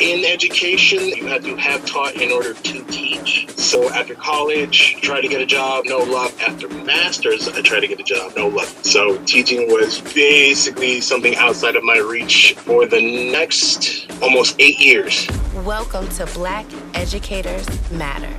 In 0.00 0.24
education, 0.24 1.06
you 1.10 1.26
have 1.28 1.44
to 1.44 1.54
have 1.54 1.86
taught 1.86 2.16
in 2.16 2.32
order 2.32 2.52
to 2.52 2.84
teach. 2.86 3.48
So 3.50 3.88
after 3.90 4.16
college, 4.16 4.96
try 5.00 5.20
to 5.20 5.28
get 5.28 5.40
a 5.40 5.46
job, 5.46 5.84
no 5.86 5.98
luck. 5.98 6.32
After 6.42 6.68
master's, 6.68 7.46
I 7.46 7.62
tried 7.62 7.80
to 7.80 7.86
get 7.86 8.00
a 8.00 8.02
job, 8.02 8.32
no 8.36 8.48
luck. 8.48 8.66
So 8.82 9.22
teaching 9.24 9.68
was 9.68 10.00
basically 10.00 11.00
something 11.00 11.36
outside 11.36 11.76
of 11.76 11.84
my 11.84 11.98
reach 11.98 12.54
for 12.54 12.86
the 12.86 13.30
next 13.30 14.10
almost 14.20 14.56
eight 14.58 14.80
years. 14.80 15.28
Welcome 15.64 16.08
to 16.16 16.26
Black 16.34 16.66
Educators 16.94 17.68
Matter. 17.92 18.34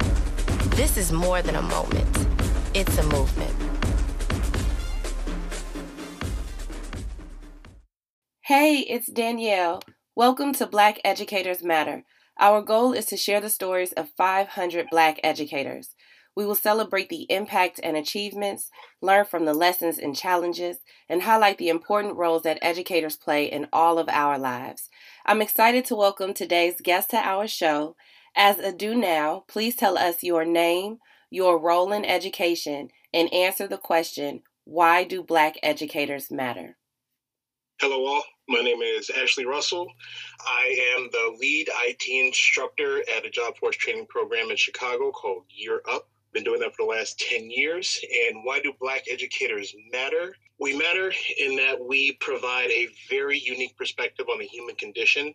This 0.75 0.97
is 0.97 1.13
more 1.13 1.41
than 1.41 1.55
a 1.55 1.61
moment, 1.61 2.27
it's 2.73 2.97
a 2.97 3.03
movement. 3.03 3.55
Hey, 8.41 8.79
it's 8.79 9.09
Danielle. 9.09 9.79
Welcome 10.17 10.53
to 10.53 10.65
Black 10.65 11.01
Educators 11.03 11.61
Matter. 11.61 12.05
Our 12.39 12.61
goal 12.61 12.93
is 12.93 13.05
to 13.07 13.17
share 13.17 13.41
the 13.41 13.49
stories 13.49 13.91
of 13.91 14.13
500 14.15 14.87
Black 14.89 15.19
educators. 15.25 15.89
We 16.37 16.45
will 16.45 16.55
celebrate 16.55 17.09
the 17.09 17.25
impact 17.29 17.81
and 17.83 17.97
achievements, 17.97 18.69
learn 19.01 19.25
from 19.25 19.43
the 19.43 19.53
lessons 19.53 19.99
and 19.99 20.15
challenges, 20.15 20.77
and 21.09 21.23
highlight 21.23 21.57
the 21.57 21.67
important 21.67 22.15
roles 22.15 22.43
that 22.43 22.59
educators 22.61 23.17
play 23.17 23.43
in 23.43 23.67
all 23.73 23.99
of 23.99 24.07
our 24.07 24.39
lives. 24.39 24.87
I'm 25.25 25.41
excited 25.41 25.83
to 25.87 25.97
welcome 25.97 26.33
today's 26.33 26.79
guest 26.79 27.09
to 27.09 27.17
our 27.17 27.45
show. 27.45 27.97
As 28.37 28.57
a 28.57 28.71
do 28.71 28.95
now, 28.95 29.43
please 29.49 29.75
tell 29.75 29.97
us 29.97 30.23
your 30.23 30.45
name, 30.45 30.99
your 31.29 31.59
role 31.59 31.91
in 31.91 32.05
education, 32.05 32.87
and 33.13 33.33
answer 33.33 33.67
the 33.67 33.77
question 33.77 34.43
why 34.63 35.03
do 35.03 35.21
Black 35.21 35.57
educators 35.61 36.31
matter? 36.31 36.77
Hello, 37.81 38.05
all. 38.05 38.23
My 38.47 38.61
name 38.61 38.81
is 38.81 39.09
Ashley 39.09 39.45
Russell. 39.45 39.91
I 40.39 40.95
am 40.95 41.09
the 41.11 41.35
lead 41.37 41.67
IT 41.87 42.03
instructor 42.07 43.03
at 43.17 43.25
a 43.25 43.29
job 43.29 43.57
force 43.57 43.75
training 43.75 44.05
program 44.07 44.49
in 44.49 44.55
Chicago 44.55 45.11
called 45.11 45.43
Year 45.49 45.81
Up. 45.91 46.07
Been 46.31 46.45
doing 46.45 46.61
that 46.61 46.73
for 46.73 46.85
the 46.85 46.89
last 46.89 47.19
10 47.19 47.51
years. 47.51 47.99
And 48.29 48.45
why 48.45 48.61
do 48.61 48.71
Black 48.79 49.03
educators 49.11 49.75
matter? 49.91 50.37
We 50.57 50.77
matter 50.77 51.11
in 51.37 51.57
that 51.57 51.77
we 51.77 52.13
provide 52.21 52.71
a 52.71 52.87
very 53.09 53.37
unique 53.39 53.75
perspective 53.75 54.27
on 54.31 54.39
the 54.39 54.45
human 54.45 54.75
condition 54.75 55.33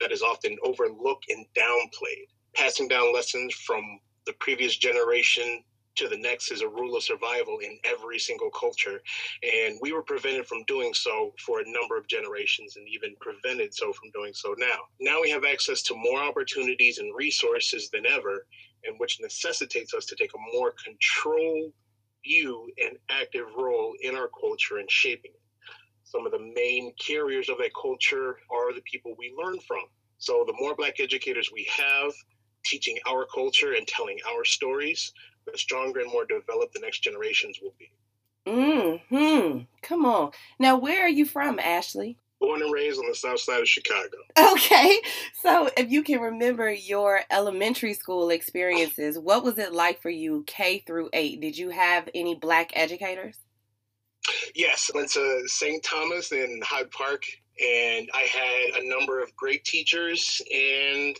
that 0.00 0.12
is 0.12 0.22
often 0.22 0.56
overlooked 0.64 1.26
and 1.28 1.44
downplayed. 1.54 2.26
Passing 2.54 2.88
down 2.88 3.12
lessons 3.12 3.52
from 3.52 4.00
the 4.24 4.32
previous 4.40 4.78
generation 4.78 5.62
to 5.96 6.08
the 6.08 6.16
next 6.16 6.50
is 6.50 6.62
a 6.62 6.68
rule 6.68 6.96
of 6.96 7.02
survival 7.02 7.58
in 7.58 7.78
every 7.84 8.18
single 8.18 8.50
culture. 8.50 9.02
And 9.42 9.78
we 9.80 9.92
were 9.92 10.02
prevented 10.02 10.46
from 10.46 10.64
doing 10.64 10.94
so 10.94 11.32
for 11.44 11.60
a 11.60 11.70
number 11.70 11.96
of 11.96 12.06
generations 12.06 12.76
and 12.76 12.86
even 12.88 13.14
prevented 13.20 13.74
so 13.74 13.92
from 13.92 14.10
doing 14.12 14.32
so 14.34 14.54
now. 14.58 14.78
Now 15.00 15.20
we 15.20 15.30
have 15.30 15.44
access 15.44 15.82
to 15.82 15.94
more 15.94 16.22
opportunities 16.22 16.98
and 16.98 17.14
resources 17.14 17.90
than 17.90 18.06
ever, 18.06 18.46
and 18.84 18.98
which 18.98 19.20
necessitates 19.20 19.94
us 19.94 20.06
to 20.06 20.16
take 20.16 20.32
a 20.34 20.56
more 20.56 20.74
controlled 20.84 21.72
view 22.24 22.70
and 22.82 22.96
active 23.10 23.46
role 23.56 23.94
in 24.02 24.14
our 24.14 24.30
culture 24.40 24.78
and 24.78 24.90
shaping 24.90 25.32
it. 25.34 25.40
Some 26.04 26.26
of 26.26 26.32
the 26.32 26.52
main 26.54 26.92
carriers 26.94 27.48
of 27.48 27.58
that 27.58 27.72
culture 27.80 28.36
are 28.50 28.72
the 28.74 28.82
people 28.82 29.14
we 29.18 29.34
learn 29.36 29.58
from. 29.60 29.84
So 30.18 30.44
the 30.46 30.54
more 30.58 30.74
Black 30.74 31.00
educators 31.00 31.50
we 31.52 31.68
have, 31.76 32.12
teaching 32.64 32.98
our 33.08 33.26
culture 33.34 33.72
and 33.74 33.86
telling 33.86 34.18
our 34.32 34.44
stories, 34.44 35.12
the 35.50 35.56
stronger 35.58 36.00
and 36.00 36.12
more 36.12 36.24
developed 36.24 36.74
the 36.74 36.80
next 36.80 37.00
generations 37.00 37.58
will 37.62 37.74
be. 37.78 37.90
Hmm. 38.46 39.60
Come 39.82 40.04
on. 40.04 40.32
Now, 40.58 40.76
where 40.76 41.04
are 41.04 41.08
you 41.08 41.24
from, 41.24 41.58
Ashley? 41.58 42.18
Born 42.40 42.60
and 42.60 42.72
raised 42.72 42.98
on 42.98 43.08
the 43.08 43.14
south 43.14 43.38
side 43.38 43.60
of 43.60 43.68
Chicago. 43.68 44.18
Okay. 44.38 44.98
So, 45.40 45.68
if 45.76 45.90
you 45.90 46.04
can 46.04 46.20
remember 46.20 46.70
your 46.70 47.22
elementary 47.28 47.94
school 47.94 48.30
experiences, 48.30 49.18
what 49.18 49.42
was 49.42 49.58
it 49.58 49.72
like 49.72 50.00
for 50.00 50.08
you 50.08 50.44
K 50.46 50.84
through 50.86 51.10
8? 51.12 51.40
Did 51.40 51.58
you 51.58 51.70
have 51.70 52.08
any 52.14 52.36
black 52.36 52.70
educators? 52.74 53.38
Yes, 54.54 54.88
I 54.94 54.98
went 54.98 55.10
to 55.12 55.42
St. 55.46 55.82
Thomas 55.82 56.30
in 56.30 56.60
Hyde 56.64 56.92
Park 56.92 57.24
and 57.60 58.08
I 58.14 58.20
had 58.20 58.82
a 58.82 58.88
number 58.88 59.20
of 59.20 59.34
great 59.34 59.64
teachers 59.64 60.40
and 60.54 61.16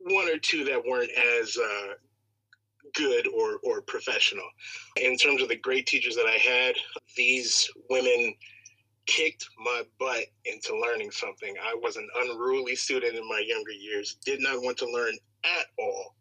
one 0.00 0.28
or 0.28 0.38
two 0.38 0.64
that 0.64 0.84
weren't 0.84 1.10
as 1.10 1.56
uh, 1.56 1.92
good 2.94 3.26
or 3.28 3.58
or 3.62 3.82
professional. 3.82 4.48
In 4.96 5.16
terms 5.16 5.42
of 5.42 5.48
the 5.48 5.56
great 5.56 5.86
teachers 5.86 6.16
that 6.16 6.26
I 6.26 6.38
had, 6.38 6.74
these 7.16 7.70
women 7.88 8.34
kicked 9.06 9.48
my 9.58 9.82
butt 9.98 10.26
into 10.44 10.78
learning 10.78 11.10
something. 11.10 11.54
I 11.62 11.74
was 11.74 11.96
an 11.96 12.08
unruly 12.18 12.76
student 12.76 13.16
in 13.16 13.28
my 13.28 13.42
younger 13.44 13.72
years, 13.72 14.16
did 14.24 14.40
not 14.40 14.62
want 14.62 14.76
to 14.78 14.90
learn 14.90 15.14
at 15.44 15.66
all. 15.78 16.14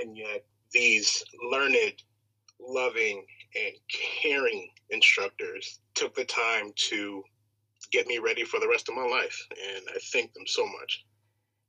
And 0.00 0.16
yet 0.16 0.44
these 0.72 1.24
learned, 1.50 2.02
loving, 2.60 3.24
and 3.56 3.74
caring 4.22 4.68
instructors 4.90 5.80
took 5.94 6.14
the 6.14 6.24
time 6.24 6.72
to 6.76 7.24
get 7.90 8.06
me 8.06 8.18
ready 8.18 8.44
for 8.44 8.60
the 8.60 8.68
rest 8.68 8.88
of 8.88 8.94
my 8.94 9.06
life. 9.06 9.46
And 9.74 9.84
I 9.88 9.98
thank 10.12 10.32
them 10.34 10.46
so 10.46 10.64
much. 10.66 11.04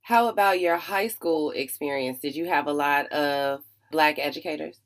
How 0.02 0.28
about 0.28 0.60
your 0.60 0.76
high 0.76 1.08
school 1.08 1.50
experience? 1.52 2.18
Did 2.20 2.36
you 2.36 2.46
have 2.46 2.66
a 2.66 2.72
lot 2.72 3.10
of 3.12 3.62
black 3.92 4.18
educators? 4.18 4.80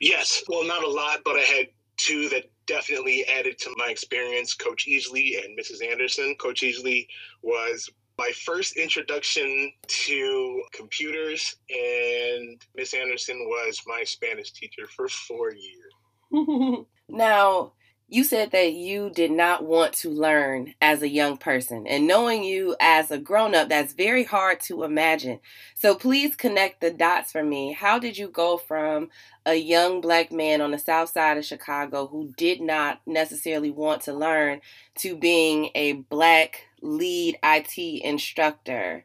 Yes. 0.00 0.44
Well, 0.48 0.64
not 0.64 0.84
a 0.84 0.88
lot, 0.88 1.20
but 1.24 1.36
I 1.36 1.40
had 1.40 1.66
two 1.96 2.28
that 2.28 2.44
definitely 2.66 3.24
added 3.26 3.58
to 3.58 3.74
my 3.76 3.88
experience 3.88 4.54
Coach 4.54 4.86
Easley 4.86 5.42
and 5.42 5.58
Mrs. 5.58 5.84
Anderson. 5.84 6.36
Coach 6.38 6.62
Easley 6.62 7.08
was 7.42 7.90
my 8.18 8.30
first 8.44 8.76
introduction 8.76 9.72
to 9.86 10.62
computers, 10.72 11.56
and 11.68 12.60
Miss 12.74 12.94
Anderson 12.94 13.36
was 13.46 13.80
my 13.86 14.04
Spanish 14.04 14.52
teacher 14.52 14.86
for 14.94 15.08
four 15.08 15.52
years. 15.52 16.86
now, 17.08 17.72
you 18.08 18.22
said 18.22 18.52
that 18.52 18.72
you 18.72 19.10
did 19.10 19.32
not 19.32 19.64
want 19.64 19.92
to 19.92 20.10
learn 20.10 20.74
as 20.80 21.02
a 21.02 21.08
young 21.08 21.36
person. 21.36 21.88
And 21.88 22.06
knowing 22.06 22.44
you 22.44 22.76
as 22.80 23.10
a 23.10 23.18
grown 23.18 23.52
up, 23.54 23.68
that's 23.68 23.94
very 23.94 24.22
hard 24.22 24.60
to 24.60 24.84
imagine. 24.84 25.40
So 25.74 25.96
please 25.96 26.36
connect 26.36 26.80
the 26.80 26.92
dots 26.92 27.32
for 27.32 27.42
me. 27.42 27.72
How 27.72 27.98
did 27.98 28.16
you 28.16 28.28
go 28.28 28.58
from 28.58 29.08
a 29.44 29.54
young 29.54 30.00
black 30.00 30.30
man 30.30 30.60
on 30.60 30.70
the 30.70 30.78
south 30.78 31.10
side 31.10 31.36
of 31.36 31.44
Chicago 31.44 32.06
who 32.06 32.32
did 32.36 32.60
not 32.60 33.00
necessarily 33.06 33.72
want 33.72 34.02
to 34.02 34.12
learn 34.12 34.60
to 34.98 35.16
being 35.16 35.70
a 35.74 35.94
black 35.94 36.62
lead 36.80 37.36
IT 37.42 37.76
instructor? 38.04 39.04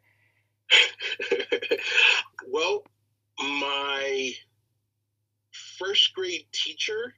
well, 2.48 2.84
my 3.40 4.32
first 5.80 6.14
grade 6.14 6.46
teacher 6.52 7.16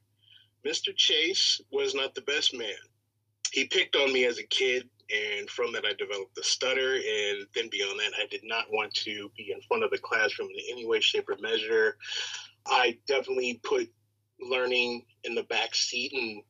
Mr. 0.65 0.95
Chase 0.95 1.61
was 1.71 1.93
not 1.93 2.15
the 2.15 2.21
best 2.21 2.53
man. 2.53 2.69
He 3.51 3.65
picked 3.65 3.95
on 3.95 4.11
me 4.11 4.25
as 4.25 4.39
a 4.39 4.43
kid, 4.43 4.89
and 5.13 5.49
from 5.49 5.73
that, 5.73 5.85
I 5.85 5.93
developed 5.93 6.37
a 6.37 6.43
stutter. 6.43 6.95
And 6.95 7.45
then 7.53 7.69
beyond 7.69 7.99
that, 7.99 8.13
I 8.19 8.25
did 8.27 8.41
not 8.43 8.65
want 8.71 8.93
to 8.95 9.29
be 9.37 9.51
in 9.51 9.61
front 9.67 9.83
of 9.83 9.91
the 9.91 9.97
classroom 9.97 10.49
in 10.49 10.63
any 10.71 10.87
way, 10.87 10.99
shape, 10.99 11.29
or 11.29 11.37
measure. 11.39 11.97
I 12.65 12.97
definitely 13.07 13.59
put 13.63 13.89
learning 14.39 15.05
in 15.23 15.35
the 15.35 15.43
back 15.43 15.75
seat 15.75 16.13
and 16.13 16.41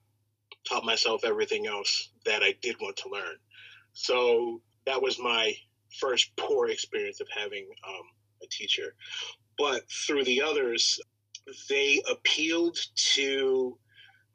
taught 0.68 0.86
myself 0.86 1.24
everything 1.26 1.68
else 1.68 2.10
that 2.26 2.44
I 2.44 2.56
did 2.62 2.78
want 2.80 2.96
to 2.98 3.10
learn. 3.10 3.36
So 3.94 4.62
that 4.86 5.02
was 5.02 5.20
my 5.20 5.54
first 6.00 6.36
poor 6.38 6.70
experience 6.70 7.20
of 7.20 7.28
having 7.36 7.68
um, 7.88 8.06
a 8.42 8.48
teacher. 8.48 8.96
But 9.58 9.84
through 9.90 10.24
the 10.24 10.42
others, 10.42 11.00
they 11.70 12.02
appealed 12.10 12.78
to 12.96 13.78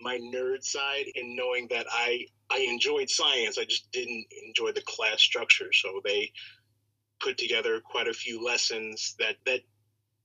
my 0.01 0.19
nerd 0.19 0.63
side 0.63 1.07
and 1.15 1.37
knowing 1.37 1.67
that 1.71 1.87
I 1.91 2.27
I 2.51 2.61
enjoyed 2.61 3.11
science. 3.11 3.59
I 3.59 3.65
just 3.65 3.91
didn't 3.93 4.27
enjoy 4.47 4.73
the 4.73 4.83
class 4.83 5.21
structure. 5.21 5.73
So 5.73 6.01
they 6.05 6.33
put 7.21 7.37
together 7.39 7.81
quite 7.81 8.09
a 8.09 8.13
few 8.15 8.45
lessons 8.45 9.15
that 9.19 9.37
that 9.47 9.61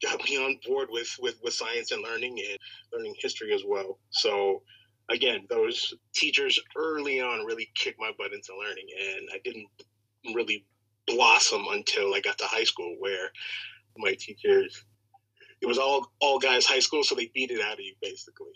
got 0.02 0.24
me 0.26 0.38
on 0.38 0.60
board 0.66 0.90
with 0.92 1.16
with 1.20 1.40
with 1.44 1.54
science 1.54 1.92
and 1.92 2.04
learning 2.04 2.40
and 2.40 2.60
learning 2.94 3.16
history 3.20 3.54
as 3.54 3.64
well. 3.66 4.00
So 4.12 4.62
again, 5.10 5.46
those 5.50 5.94
teachers 6.14 6.60
early 6.76 7.22
on 7.22 7.46
really 7.46 7.70
kicked 7.76 8.00
my 8.00 8.12
butt 8.18 8.34
into 8.34 8.54
learning, 8.58 8.88
and 9.00 9.28
I 9.34 9.40
didn't 9.44 9.68
really 10.34 10.66
blossom 11.08 11.66
until 11.72 12.14
I 12.14 12.22
got 12.22 12.38
to 12.38 12.46
high 12.46 12.64
school, 12.64 12.96
where 13.00 13.30
my 13.98 14.14
teachers 14.14 14.86
it 15.64 15.66
was 15.66 15.78
all 15.78 16.12
all 16.20 16.40
guys 16.40 16.66
high 16.66 16.80
school, 16.80 17.04
so 17.04 17.16
they 17.16 17.32
beat 17.34 17.50
it 17.50 17.62
out 17.62 17.74
of 17.74 17.80
you 17.80 17.94
basically. 18.02 18.52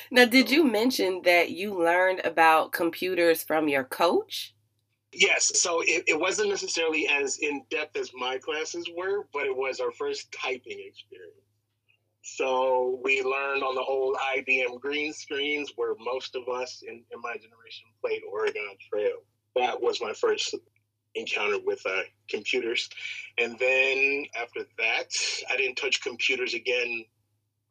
now, 0.10 0.24
did 0.24 0.50
you 0.50 0.64
mention 0.64 1.20
that 1.24 1.50
you 1.50 1.78
learned 1.78 2.22
about 2.24 2.72
computers 2.72 3.42
from 3.44 3.68
your 3.68 3.84
coach? 3.84 4.54
Yes, 5.12 5.60
so 5.60 5.82
it, 5.82 6.04
it 6.06 6.18
wasn't 6.18 6.48
necessarily 6.48 7.08
as 7.08 7.38
in 7.38 7.62
depth 7.70 7.96
as 7.98 8.10
my 8.14 8.38
classes 8.38 8.90
were, 8.96 9.26
but 9.32 9.44
it 9.44 9.54
was 9.54 9.80
our 9.80 9.92
first 9.92 10.32
typing 10.32 10.82
experience. 10.86 11.34
So 12.22 12.98
we 13.04 13.22
learned 13.22 13.62
on 13.62 13.74
the 13.74 13.82
old 13.82 14.16
IBM 14.36 14.80
green 14.80 15.12
screens 15.12 15.72
where 15.76 15.94
most 15.98 16.36
of 16.36 16.48
us 16.48 16.82
in, 16.86 17.02
in 17.12 17.20
my 17.22 17.34
generation 17.34 17.86
played 18.02 18.22
Oregon 18.30 18.62
Trail. 18.90 19.18
That 19.56 19.80
was 19.80 20.00
my 20.00 20.14
first 20.14 20.54
encountered 21.18 21.62
with 21.64 21.84
uh, 21.86 22.02
computers. 22.28 22.88
And 23.38 23.58
then 23.58 24.24
after 24.40 24.60
that, 24.78 25.10
I 25.50 25.56
didn't 25.56 25.76
touch 25.76 26.02
computers 26.02 26.54
again 26.54 27.04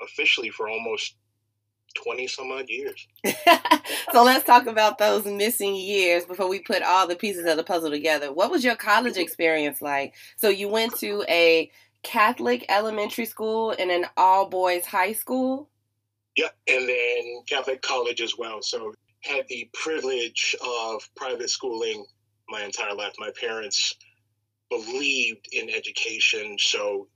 officially 0.01 0.49
for 0.49 0.69
almost 0.69 1.15
20 2.03 2.27
some 2.27 2.51
odd 2.51 2.69
years. 2.69 3.07
so 4.11 4.23
let's 4.23 4.45
talk 4.45 4.67
about 4.67 4.97
those 4.97 5.25
missing 5.25 5.75
years 5.75 6.25
before 6.25 6.47
we 6.47 6.59
put 6.59 6.83
all 6.83 7.07
the 7.07 7.15
pieces 7.15 7.45
of 7.45 7.57
the 7.57 7.63
puzzle 7.63 7.89
together. 7.89 8.31
What 8.31 8.51
was 8.51 8.63
your 8.63 8.75
college 8.75 9.17
experience 9.17 9.81
like? 9.81 10.13
So 10.35 10.49
you 10.49 10.69
went 10.69 10.95
to 10.99 11.23
a 11.27 11.71
Catholic 12.03 12.65
elementary 12.69 13.25
school 13.25 13.73
and 13.77 13.91
an 13.91 14.05
all 14.15 14.47
boys 14.49 14.85
high 14.85 15.13
school? 15.13 15.69
Yep, 16.35 16.55
and 16.67 16.87
then 16.87 17.41
Catholic 17.47 17.81
college 17.81 18.21
as 18.21 18.37
well. 18.37 18.61
So 18.61 18.93
had 19.21 19.47
the 19.49 19.69
privilege 19.73 20.55
of 20.63 21.09
private 21.15 21.49
schooling 21.49 22.05
my 22.49 22.63
entire 22.63 22.93
life. 22.93 23.13
My 23.19 23.31
parents 23.39 23.95
believed 24.69 25.47
in 25.51 25.69
education, 25.69 26.57
so 26.59 27.07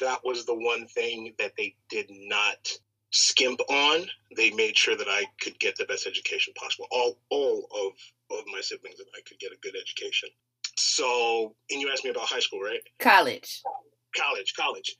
that 0.00 0.20
was 0.24 0.44
the 0.44 0.54
one 0.54 0.86
thing 0.88 1.34
that 1.38 1.52
they 1.56 1.74
did 1.88 2.06
not 2.10 2.70
skimp 3.10 3.60
on. 3.68 4.06
They 4.36 4.50
made 4.50 4.76
sure 4.76 4.96
that 4.96 5.08
I 5.08 5.24
could 5.40 5.58
get 5.60 5.76
the 5.76 5.84
best 5.84 6.06
education 6.06 6.52
possible. 6.56 6.86
All 6.90 7.18
all 7.30 7.68
of 7.74 8.38
of 8.38 8.44
my 8.52 8.60
siblings 8.60 8.98
and 8.98 9.08
I 9.16 9.20
could 9.26 9.38
get 9.38 9.52
a 9.52 9.56
good 9.60 9.76
education. 9.76 10.30
So, 10.76 11.54
and 11.70 11.80
you 11.80 11.90
asked 11.90 12.04
me 12.04 12.10
about 12.10 12.24
high 12.24 12.40
school, 12.40 12.60
right? 12.60 12.80
College. 12.98 13.62
College, 14.16 14.54
college. 14.56 14.96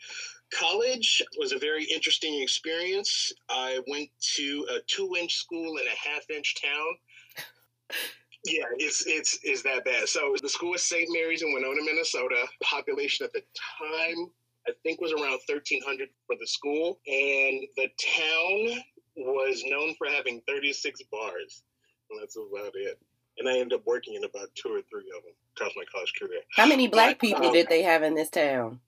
College 0.52 1.22
was 1.38 1.52
a 1.52 1.58
very 1.58 1.84
interesting 1.84 2.42
experience. 2.42 3.32
I 3.48 3.80
went 3.88 4.10
to 4.36 4.66
a 4.70 4.80
two 4.86 5.16
inch 5.18 5.36
school 5.36 5.78
in 5.78 5.86
a 5.86 6.08
half 6.08 6.28
inch 6.30 6.54
town. 6.60 7.96
Yeah, 8.44 8.64
it's 8.76 9.06
it's 9.06 9.38
it's 9.44 9.62
that 9.62 9.84
bad. 9.84 10.08
So 10.08 10.34
the 10.42 10.48
school 10.48 10.70
was 10.70 10.82
St. 10.82 11.08
Mary's 11.12 11.42
in 11.42 11.52
Winona, 11.52 11.82
Minnesota. 11.84 12.44
Population 12.62 13.24
at 13.24 13.32
the 13.32 13.42
time, 13.78 14.30
I 14.66 14.72
think, 14.82 15.00
was 15.00 15.12
around 15.12 15.40
thirteen 15.48 15.80
hundred 15.84 16.08
for 16.26 16.36
the 16.40 16.46
school, 16.46 16.98
and 17.06 17.62
the 17.76 17.88
town 18.00 18.82
was 19.16 19.62
known 19.66 19.94
for 19.94 20.08
having 20.08 20.42
thirty 20.48 20.72
six 20.72 21.00
bars. 21.10 21.62
And 22.10 22.20
that's 22.20 22.36
about 22.36 22.72
it. 22.74 22.98
And 23.38 23.48
I 23.48 23.58
ended 23.58 23.78
up 23.78 23.86
working 23.86 24.14
in 24.14 24.24
about 24.24 24.48
two 24.54 24.70
or 24.70 24.82
three 24.90 25.10
of 25.16 25.22
them 25.22 25.34
across 25.56 25.72
my 25.76 25.84
college 25.92 26.12
career. 26.18 26.40
How 26.54 26.66
many 26.66 26.88
black 26.88 27.20
but, 27.20 27.20
people 27.20 27.46
um, 27.46 27.52
did 27.52 27.68
they 27.68 27.82
have 27.82 28.02
in 28.02 28.14
this 28.14 28.28
town? 28.28 28.80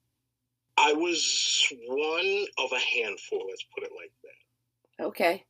I 0.77 0.91
was 0.91 1.65
one 1.87 2.45
of 2.57 2.71
a 2.73 2.79
handful. 2.79 3.45
Let's 3.49 3.65
put 3.73 3.85
it 3.85 3.91
like 3.95 4.11
that. 4.23 5.05
Okay. 5.05 5.45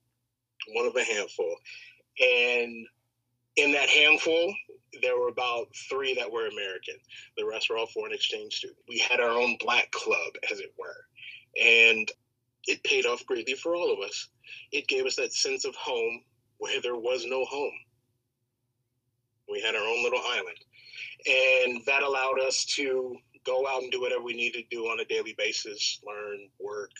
One 0.74 0.86
of 0.86 0.96
a 0.96 1.04
handful, 1.04 1.56
and 2.19 2.88
in 3.56 3.72
that 3.72 3.90
handful, 3.90 4.54
there 5.02 5.18
were 5.18 5.30
about 5.30 5.68
three 5.90 6.13
that 6.16 6.31
were 6.31 6.48
American. 6.48 6.96
The 7.38 7.46
rest 7.46 7.69
were 7.69 7.78
all 7.78 7.88
foreign 7.88 8.13
exchange 8.13 8.56
students. 8.56 8.81
We 8.88 9.00
had 9.00 9.19
our 9.19 9.30
own 9.30 9.57
black 9.60 9.92
club, 9.92 10.34
as 10.52 10.60
it 10.60 10.74
were. 10.78 11.06
And 11.62 12.10
it 12.68 12.84
paid 12.84 13.06
off 13.06 13.25
greatly 13.25 13.54
for 13.54 13.75
all 13.75 13.94
of 13.94 14.00
us. 14.00 14.30
It 14.72 14.88
gave 14.88 15.06
us 15.06 15.16
that 15.18 15.34
sense 15.34 15.66
of 15.66 15.75
home 15.75 16.22
where 16.57 16.81
there 16.81 16.96
was 16.96 17.25
no 17.25 17.46
home. 17.46 17.74
We 19.50 19.62
had 19.62 19.75
our 19.75 19.86
own 19.86 20.04
little 20.04 20.22
island. 20.31 20.57
And 21.28 21.86
that 21.86 22.04
allowed 22.04 22.40
us 22.40 22.66
to 22.75 23.16
go 23.46 23.68
out 23.68 23.84
and 23.84 23.92
do 23.92 24.02
whatever 24.02 24.24
we 24.24 24.34
needed 24.34 24.66
to 24.69 24.75
do 24.75 24.84
on 24.86 25.00
a 25.00 25.06
daily 25.06 25.36
basis 25.38 26.00
learn, 26.06 26.50
work, 26.60 26.92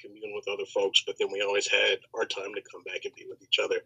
commune 0.00 0.34
with 0.34 0.48
other 0.48 0.66
folks. 0.66 1.02
But 1.06 1.16
then 1.18 1.28
we 1.32 1.40
always 1.40 1.68
had 1.68 1.98
our 2.14 2.24
time 2.24 2.54
to 2.54 2.62
come 2.70 2.82
back 2.84 3.04
and 3.04 3.14
be 3.14 3.26
with 3.28 3.42
each 3.42 3.58
other. 3.62 3.80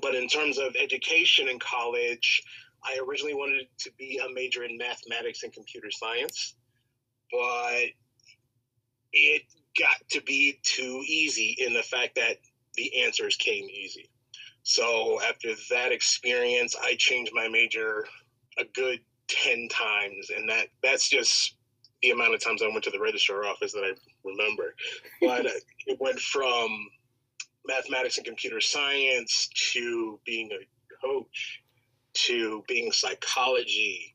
But 0.00 0.14
in 0.14 0.28
terms 0.28 0.58
of 0.58 0.74
education 0.80 1.48
in 1.48 1.58
college, 1.58 2.42
I 2.84 2.98
originally 3.06 3.34
wanted 3.34 3.66
to 3.78 3.90
be 3.98 4.20
a 4.24 4.32
major 4.32 4.64
in 4.64 4.76
mathematics 4.76 5.42
and 5.42 5.52
computer 5.52 5.90
science, 5.90 6.54
but 7.30 7.86
it 9.12 9.42
got 9.78 9.96
to 10.10 10.20
be 10.22 10.58
too 10.62 11.02
easy 11.06 11.56
in 11.58 11.72
the 11.72 11.82
fact 11.82 12.14
that 12.16 12.36
the 12.76 13.04
answers 13.04 13.36
came 13.36 13.64
easy. 13.68 14.08
So 14.62 15.20
after 15.22 15.50
that 15.70 15.92
experience, 15.92 16.74
I 16.82 16.96
changed 16.98 17.32
my 17.34 17.48
major 17.48 18.06
a 18.58 18.64
good 18.64 19.00
10 19.28 19.68
times 19.68 20.30
and 20.30 20.48
that 20.48 20.68
that's 20.82 21.08
just 21.08 21.56
the 22.02 22.10
amount 22.10 22.34
of 22.34 22.42
times 22.42 22.62
I 22.62 22.68
went 22.68 22.84
to 22.84 22.90
the 22.90 23.00
registrar 23.00 23.46
office 23.46 23.72
that 23.72 23.84
I 23.84 23.92
remember. 24.24 24.74
But 25.20 25.46
it 25.86 25.98
went 26.00 26.20
from 26.20 26.86
mathematics 27.66 28.18
and 28.18 28.26
computer 28.26 28.60
science 28.60 29.48
to 29.72 30.18
being 30.24 30.50
a 30.52 31.06
coach 31.06 31.60
to 32.14 32.62
being 32.68 32.92
psychology 32.92 34.14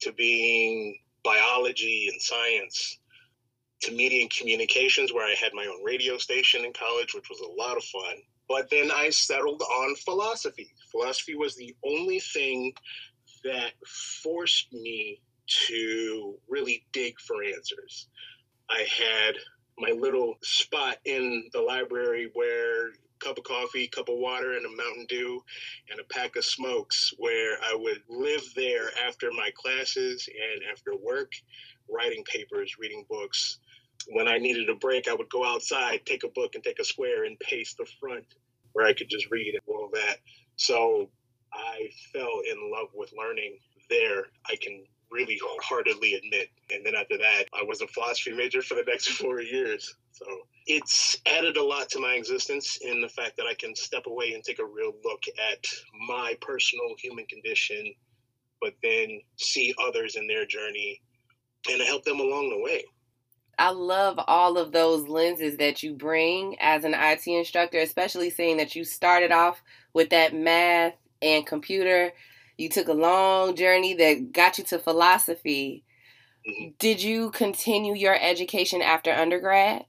to 0.00 0.12
being 0.12 0.98
biology 1.22 2.08
and 2.10 2.20
science 2.20 2.98
to 3.82 3.92
media 3.92 4.22
and 4.22 4.30
communications 4.30 5.12
where 5.12 5.26
i 5.26 5.34
had 5.34 5.52
my 5.54 5.66
own 5.66 5.82
radio 5.82 6.16
station 6.16 6.64
in 6.64 6.72
college 6.72 7.14
which 7.14 7.28
was 7.28 7.40
a 7.40 7.60
lot 7.60 7.76
of 7.76 7.84
fun. 7.84 8.16
But 8.48 8.68
then 8.70 8.90
i 8.90 9.10
settled 9.10 9.62
on 9.62 9.96
philosophy. 9.96 10.70
Philosophy 10.90 11.34
was 11.34 11.56
the 11.56 11.74
only 11.84 12.20
thing 12.20 12.72
that 13.42 13.72
forced 14.22 14.72
me 14.72 15.20
to 15.66 16.34
really 16.48 16.84
dig 16.92 17.18
for 17.20 17.44
answers. 17.44 18.08
I 18.70 18.86
had 18.88 19.36
my 19.78 19.90
little 19.90 20.34
spot 20.42 20.98
in 21.04 21.48
the 21.52 21.60
library 21.60 22.30
where 22.34 22.92
cup 23.20 23.38
of 23.38 23.44
coffee, 23.44 23.88
cup 23.88 24.08
of 24.08 24.18
water, 24.18 24.52
and 24.52 24.66
a 24.66 24.76
Mountain 24.76 25.06
Dew, 25.08 25.42
and 25.90 25.98
a 25.98 26.04
pack 26.04 26.36
of 26.36 26.44
smokes, 26.44 27.14
where 27.18 27.56
I 27.62 27.74
would 27.74 28.02
live 28.08 28.42
there 28.54 28.90
after 29.06 29.30
my 29.32 29.50
classes 29.54 30.28
and 30.28 30.62
after 30.70 30.94
work, 30.96 31.32
writing 31.88 32.22
papers, 32.24 32.76
reading 32.78 33.04
books. 33.08 33.58
When 34.08 34.28
I 34.28 34.38
needed 34.38 34.68
a 34.68 34.74
break, 34.74 35.08
I 35.08 35.14
would 35.14 35.30
go 35.30 35.44
outside, 35.44 36.04
take 36.04 36.24
a 36.24 36.28
book, 36.28 36.54
and 36.54 36.62
take 36.62 36.78
a 36.78 36.84
square 36.84 37.24
and 37.24 37.38
pace 37.40 37.74
the 37.74 37.86
front 38.00 38.26
where 38.72 38.86
I 38.86 38.92
could 38.92 39.08
just 39.08 39.30
read 39.30 39.54
and 39.54 39.62
all 39.66 39.88
that. 39.94 40.18
So 40.56 41.10
I 41.52 41.88
fell 42.12 42.40
in 42.50 42.70
love 42.70 42.88
with 42.94 43.12
learning 43.16 43.58
there. 43.88 44.26
I 44.46 44.56
can 44.60 44.84
really 45.14 45.40
heartedly 45.62 46.14
admit. 46.14 46.48
And 46.70 46.84
then 46.84 46.94
after 46.94 47.16
that, 47.16 47.44
I 47.54 47.62
was 47.62 47.80
a 47.80 47.86
philosophy 47.86 48.32
major 48.32 48.60
for 48.60 48.74
the 48.74 48.84
next 48.86 49.08
four 49.20 49.40
years. 49.40 49.94
So 50.12 50.26
it's 50.66 51.16
added 51.26 51.56
a 51.56 51.64
lot 51.64 51.88
to 51.90 52.00
my 52.00 52.14
existence 52.14 52.78
in 52.82 53.00
the 53.00 53.08
fact 53.08 53.36
that 53.36 53.46
I 53.46 53.54
can 53.54 53.74
step 53.74 54.06
away 54.06 54.34
and 54.34 54.42
take 54.42 54.58
a 54.58 54.64
real 54.64 54.92
look 55.04 55.22
at 55.52 55.66
my 56.08 56.36
personal 56.40 56.94
human 56.98 57.26
condition, 57.26 57.94
but 58.60 58.74
then 58.82 59.20
see 59.36 59.74
others 59.86 60.16
in 60.16 60.26
their 60.26 60.44
journey 60.44 61.00
and 61.70 61.80
help 61.82 62.04
them 62.04 62.20
along 62.20 62.50
the 62.50 62.62
way. 62.62 62.84
I 63.56 63.70
love 63.70 64.18
all 64.26 64.58
of 64.58 64.72
those 64.72 65.06
lenses 65.06 65.58
that 65.58 65.82
you 65.82 65.94
bring 65.94 66.56
as 66.60 66.82
an 66.82 66.94
IT 66.94 67.26
instructor, 67.26 67.78
especially 67.78 68.30
seeing 68.30 68.56
that 68.56 68.74
you 68.74 68.84
started 68.84 69.30
off 69.30 69.62
with 69.92 70.10
that 70.10 70.34
math 70.34 70.94
and 71.22 71.46
computer 71.46 72.12
you 72.56 72.68
took 72.68 72.88
a 72.88 72.92
long 72.92 73.56
journey 73.56 73.94
that 73.94 74.32
got 74.32 74.58
you 74.58 74.64
to 74.64 74.78
philosophy. 74.78 75.84
Mm-hmm. 76.48 76.70
Did 76.78 77.02
you 77.02 77.30
continue 77.30 77.94
your 77.94 78.16
education 78.20 78.82
after 78.82 79.12
undergrad? 79.12 79.84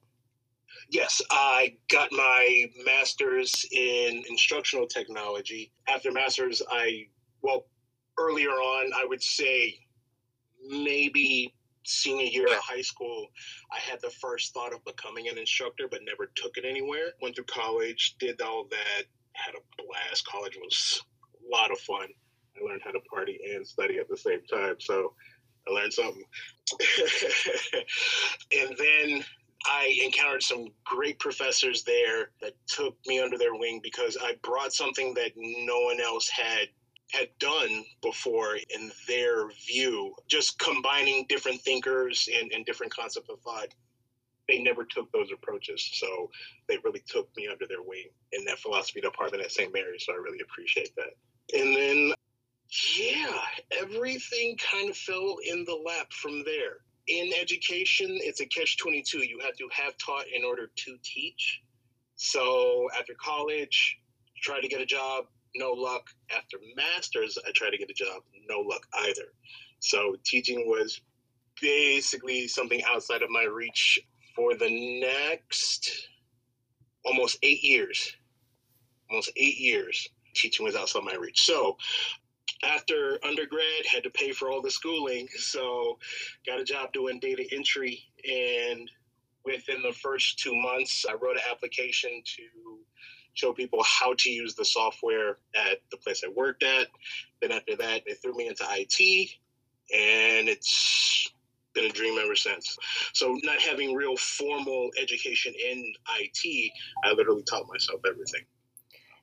Yes, 0.89 1.21
I 1.31 1.77
got 1.89 2.11
my 2.11 2.65
master's 2.85 3.65
in 3.71 4.23
instructional 4.29 4.87
technology. 4.87 5.71
After 5.87 6.11
master's, 6.11 6.61
I, 6.69 7.07
well, 7.41 7.65
earlier 8.19 8.49
on, 8.49 8.91
I 8.95 9.05
would 9.05 9.21
say 9.21 9.79
maybe 10.67 11.53
senior 11.85 12.25
year 12.25 12.47
of 12.47 12.59
high 12.59 12.81
school, 12.81 13.27
I 13.71 13.79
had 13.79 13.99
the 14.01 14.09
first 14.09 14.53
thought 14.53 14.73
of 14.73 14.83
becoming 14.85 15.27
an 15.27 15.37
instructor, 15.37 15.87
but 15.89 16.01
never 16.03 16.31
took 16.35 16.57
it 16.57 16.65
anywhere. 16.65 17.13
Went 17.21 17.35
through 17.35 17.45
college, 17.45 18.15
did 18.19 18.41
all 18.41 18.67
that, 18.69 19.03
had 19.33 19.55
a 19.55 19.83
blast. 19.83 20.27
College 20.27 20.57
was 20.61 21.01
a 21.33 21.51
lot 21.51 21.71
of 21.71 21.79
fun. 21.79 22.07
I 22.57 22.65
learned 22.65 22.81
how 22.83 22.91
to 22.91 22.99
party 23.01 23.39
and 23.53 23.65
study 23.65 23.99
at 23.99 24.09
the 24.09 24.17
same 24.17 24.41
time. 24.45 24.75
So 24.79 25.13
I 25.67 25.71
learned 25.71 25.93
something. 25.93 26.23
and 28.59 28.77
then 28.77 29.23
I 29.67 29.99
encountered 30.03 30.43
some 30.43 30.67
great 30.83 31.19
professors 31.19 31.83
there 31.83 32.31
that 32.41 32.53
took 32.67 32.95
me 33.07 33.19
under 33.19 33.37
their 33.37 33.55
wing 33.55 33.79
because 33.83 34.17
I 34.21 34.35
brought 34.43 34.73
something 34.73 35.13
that 35.15 35.31
no 35.35 35.79
one 35.81 35.99
else 35.99 36.29
had 36.29 36.69
had 37.11 37.29
done 37.39 37.85
before 38.01 38.57
in 38.75 38.91
their 39.07 39.49
view, 39.67 40.15
just 40.27 40.57
combining 40.59 41.25
different 41.29 41.61
thinkers 41.61 42.27
and, 42.35 42.51
and 42.51 42.65
different 42.65 42.93
concepts 42.93 43.29
of 43.29 43.39
thought. 43.41 43.67
They 44.47 44.61
never 44.61 44.83
took 44.83 45.11
those 45.11 45.31
approaches. 45.31 45.87
So 45.93 46.29
they 46.67 46.77
really 46.83 47.03
took 47.07 47.29
me 47.37 47.47
under 47.47 47.67
their 47.67 47.83
wing 47.83 48.09
in 48.33 48.43
that 48.45 48.59
philosophy 48.59 49.01
department 49.01 49.43
at 49.43 49.51
St. 49.51 49.71
Mary's. 49.71 50.05
So 50.05 50.13
I 50.13 50.17
really 50.17 50.41
appreciate 50.41 50.95
that. 50.95 51.59
And 51.59 51.75
then 51.75 52.14
yeah, 52.97 53.41
everything 53.81 54.57
kind 54.57 54.89
of 54.89 54.97
fell 54.97 55.37
in 55.49 55.63
the 55.65 55.75
lap 55.85 56.11
from 56.11 56.43
there. 56.43 56.79
In 57.07 57.31
education, 57.39 58.07
it's 58.21 58.41
a 58.41 58.45
catch 58.45 58.77
22. 58.77 59.19
You 59.19 59.39
have 59.43 59.55
to 59.57 59.67
have 59.71 59.97
taught 59.97 60.25
in 60.35 60.43
order 60.43 60.69
to 60.75 60.97
teach. 61.03 61.61
So 62.15 62.87
after 62.97 63.13
college, 63.13 63.99
try 64.41 64.59
to 64.59 64.67
get 64.67 64.81
a 64.81 64.85
job, 64.85 65.25
no 65.55 65.71
luck. 65.71 66.09
After 66.35 66.57
master's, 66.75 67.37
I 67.47 67.51
tried 67.53 67.71
to 67.71 67.77
get 67.77 67.89
a 67.89 67.93
job, 67.93 68.23
no 68.49 68.59
luck 68.59 68.85
either. 68.93 69.33
So 69.79 70.15
teaching 70.23 70.67
was 70.67 71.01
basically 71.61 72.47
something 72.47 72.81
outside 72.83 73.21
of 73.21 73.29
my 73.29 73.43
reach 73.43 73.99
for 74.35 74.55
the 74.55 74.99
next 74.99 76.09
almost 77.05 77.37
eight 77.43 77.63
years. 77.63 78.15
Almost 79.09 79.31
eight 79.37 79.59
years, 79.59 80.09
teaching 80.33 80.65
was 80.65 80.75
outside 80.75 81.03
my 81.03 81.15
reach. 81.15 81.45
So 81.45 81.77
after 82.63 83.19
undergrad, 83.23 83.85
had 83.91 84.03
to 84.03 84.09
pay 84.09 84.31
for 84.31 84.49
all 84.49 84.61
the 84.61 84.71
schooling. 84.71 85.27
So 85.37 85.97
got 86.45 86.59
a 86.59 86.63
job 86.63 86.93
doing 86.93 87.19
data 87.19 87.45
entry. 87.51 88.03
And 88.29 88.89
within 89.43 89.81
the 89.81 89.93
first 89.93 90.39
two 90.39 90.55
months, 90.55 91.05
I 91.07 91.13
wrote 91.13 91.37
an 91.37 91.43
application 91.51 92.21
to 92.23 92.43
show 93.33 93.53
people 93.53 93.83
how 93.83 94.13
to 94.17 94.29
use 94.29 94.55
the 94.55 94.65
software 94.65 95.37
at 95.55 95.79
the 95.91 95.97
place 95.97 96.23
I 96.25 96.29
worked 96.29 96.63
at. 96.63 96.87
Then 97.41 97.51
after 97.51 97.75
that, 97.75 98.03
they 98.07 98.13
threw 98.13 98.33
me 98.33 98.47
into 98.47 98.65
IT, 98.69 99.29
and 99.93 100.47
it's 100.47 101.31
been 101.73 101.85
a 101.85 101.89
dream 101.89 102.17
ever 102.17 102.35
since. 102.35 102.77
So, 103.13 103.37
not 103.43 103.59
having 103.59 103.93
real 103.93 104.15
formal 104.15 104.89
education 104.99 105.53
in 105.53 105.93
IT, 106.19 106.71
I 107.03 107.11
literally 107.11 107.43
taught 107.43 107.67
myself 107.67 108.01
everything. 108.07 108.41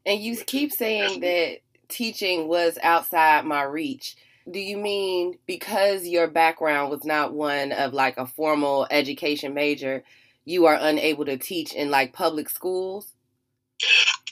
And 0.05 0.21
you 0.21 0.37
keep 0.37 0.73
saying 0.73 1.21
that 1.21 1.61
teaching 1.93 2.49
was 2.49 2.79
outside 2.83 3.45
my 3.45 3.63
reach. 3.63 4.17
Do 4.51 4.59
you 4.59 4.77
mean 4.77 5.39
because 5.47 6.07
your 6.07 6.27
background 6.27 6.91
was 6.91 7.05
not 7.05 7.33
one 7.33 7.71
of 7.71 7.93
like 7.93 8.17
a 8.17 8.27
formal 8.27 8.87
education 8.91 9.55
major, 9.55 10.03
you 10.45 10.67
are 10.67 10.79
unable 10.81 11.25
to 11.27 11.37
teach 11.37 11.73
in 11.73 11.91
like 11.91 12.13
public 12.13 12.49
schools? 12.49 13.13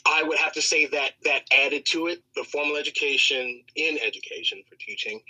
I 0.07 0.23
would 0.25 0.39
have 0.39 0.53
to 0.55 0.63
say 0.63 0.87
that 0.87 1.13
that 1.25 1.43
added 1.53 1.87
to 1.87 2.09
it 2.09 2.23
the 2.35 2.45
formal 2.45 2.77
education 2.77 3.63
in 3.77 3.99
education 4.05 4.63
for 4.69 4.77
teaching, 4.77 5.21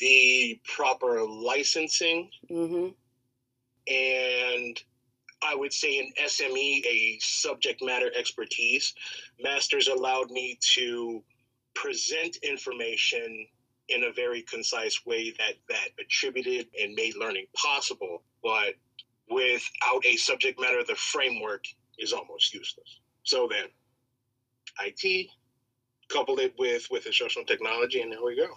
the 0.00 0.58
proper 0.64 1.22
licensing, 1.22 2.30
mm-hmm. 2.50 2.88
and 3.92 4.82
I 5.42 5.54
would 5.54 5.72
say 5.72 5.98
an 5.98 6.12
SME, 6.26 6.84
a 6.84 7.18
subject 7.20 7.82
matter 7.82 8.10
expertise. 8.16 8.94
Masters 9.40 9.88
allowed 9.88 10.30
me 10.30 10.58
to 10.74 11.22
present 11.82 12.36
information 12.42 13.46
in 13.88 14.04
a 14.04 14.12
very 14.12 14.42
concise 14.42 15.06
way 15.06 15.30
that 15.38 15.54
that 15.68 15.88
attributed 16.00 16.66
and 16.80 16.94
made 16.94 17.16
learning 17.16 17.46
possible 17.54 18.22
but 18.42 18.74
without 19.30 20.04
a 20.04 20.16
subject 20.16 20.60
matter 20.60 20.82
the 20.84 20.94
framework 20.94 21.64
is 21.98 22.12
almost 22.12 22.52
useless. 22.52 23.00
So 23.22 23.48
then 23.50 23.66
it 24.80 25.28
coupled 26.08 26.40
it 26.40 26.54
with 26.58 26.88
with 26.90 27.06
instructional 27.06 27.46
technology 27.46 28.00
and 28.00 28.10
there 28.10 28.24
we 28.24 28.36
go. 28.36 28.48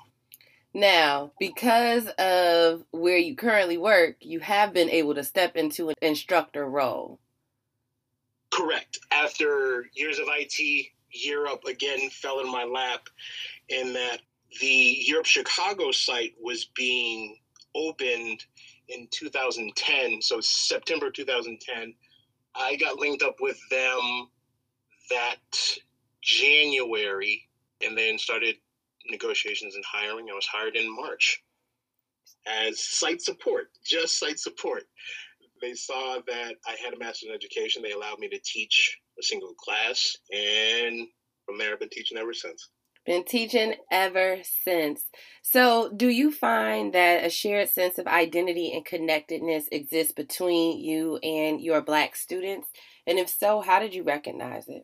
Now 0.74 1.32
because 1.40 2.08
of 2.18 2.84
where 2.92 3.18
you 3.18 3.36
currently 3.36 3.78
work 3.78 4.16
you 4.22 4.40
have 4.40 4.74
been 4.74 4.90
able 4.90 5.14
to 5.16 5.24
step 5.24 5.56
into 5.56 5.90
an 5.90 5.96
instructor 6.02 6.68
role. 6.68 7.20
Correct. 8.50 9.00
After 9.12 9.86
years 9.94 10.18
of 10.18 10.26
it 10.28 10.92
Year 11.12 11.48
Up 11.48 11.66
again 11.66 12.10
fell 12.10 12.40
in 12.40 12.52
my 12.52 12.64
lap 12.64 13.08
in 13.70 13.94
that 13.94 14.20
the 14.60 14.68
Year 14.68 15.20
Up 15.20 15.26
Chicago 15.26 15.92
site 15.92 16.34
was 16.42 16.66
being 16.76 17.38
opened 17.76 18.46
in 18.90 19.08
2010. 19.12 20.22
So 20.22 20.42
September 20.42 21.10
2010, 21.10 21.94
I 22.56 22.76
got 22.76 23.00
linked 23.00 23.24
up 23.24 23.36
with 23.40 23.60
them 23.70 24.28
that 25.10 25.78
January 26.22 27.48
and 27.84 27.98
then 27.98 28.18
started 28.18 28.56
negotiations 29.10 29.76
and 29.76 29.84
hiring. 29.86 30.28
I 30.30 30.36
was 30.36 30.46
hired 30.46 30.76
in 30.76 30.94
March 30.94 31.44
as 32.46 32.82
site 32.82 33.22
support, 33.22 33.70
just 33.84 34.20
site 34.20 34.40
support. 34.40 34.84
They 35.62 35.74
saw 35.74 36.20
that 36.28 36.56
I 36.68 36.76
had 36.84 36.94
a 36.94 36.98
master's 36.98 37.30
in 37.30 37.36
education. 37.36 37.84
They 37.84 37.92
allowed 37.92 38.20
me 38.20 38.28
to 38.30 38.40
teach 38.44 39.00
a 39.22 39.24
single 39.24 39.54
class, 39.54 40.16
and 40.32 41.08
from 41.46 41.58
there, 41.58 41.74
I've 41.74 41.80
been 41.80 41.90
teaching 41.90 42.18
ever 42.18 42.34
since. 42.34 42.70
Been 43.06 43.24
teaching 43.24 43.74
ever 43.92 44.38
since. 44.64 45.06
So, 45.42 45.92
do 45.96 46.08
you 46.08 46.32
find 46.32 46.94
that 46.94 47.26
a 47.26 47.30
shared 47.30 47.70
sense 47.70 47.98
of 47.98 48.06
identity 48.06 48.72
and 48.74 48.86
connectedness 48.86 49.66
exists 49.72 50.14
between 50.14 50.80
you 50.80 51.18
and 51.18 51.60
your 51.60 51.82
Black 51.82 52.16
students? 52.16 52.68
And 53.08 53.18
if 53.18 53.28
so, 53.28 53.62
how 53.62 53.80
did 53.80 53.96
you 53.96 54.04
recognize 54.04 54.66
it? 54.68 54.84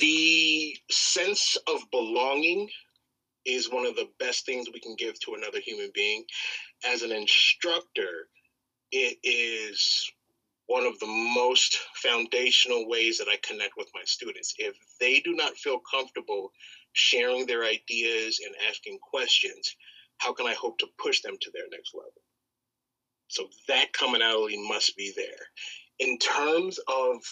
The 0.00 0.76
sense 0.90 1.56
of 1.68 1.88
belonging 1.92 2.68
is 3.44 3.70
one 3.70 3.86
of 3.86 3.94
the 3.94 4.08
best 4.18 4.44
things 4.44 4.66
we 4.72 4.80
can 4.80 4.96
give 4.96 5.18
to 5.20 5.34
another 5.34 5.60
human 5.60 5.90
being. 5.94 6.24
As 6.84 7.02
an 7.02 7.12
instructor, 7.12 8.28
it 8.90 9.18
is 9.22 10.10
one 10.66 10.84
of 10.84 10.98
the 10.98 11.06
most 11.06 11.78
foundational 11.94 12.88
ways 12.88 13.18
that 13.18 13.28
I 13.28 13.36
connect 13.42 13.74
with 13.76 13.88
my 13.94 14.02
students. 14.04 14.54
If 14.58 14.74
they 15.00 15.20
do 15.20 15.34
not 15.34 15.56
feel 15.56 15.78
comfortable 15.90 16.50
sharing 16.92 17.46
their 17.46 17.64
ideas 17.64 18.40
and 18.44 18.54
asking 18.68 18.98
questions, 18.98 19.76
how 20.18 20.32
can 20.32 20.46
I 20.46 20.54
hope 20.54 20.78
to 20.78 20.86
push 20.98 21.20
them 21.20 21.36
to 21.40 21.50
their 21.52 21.68
next 21.70 21.94
level? 21.94 22.12
So 23.28 23.48
that 23.68 23.92
commonality 23.92 24.56
must 24.68 24.96
be 24.96 25.12
there. 25.16 25.46
In 25.98 26.18
terms 26.18 26.78
of 26.88 27.22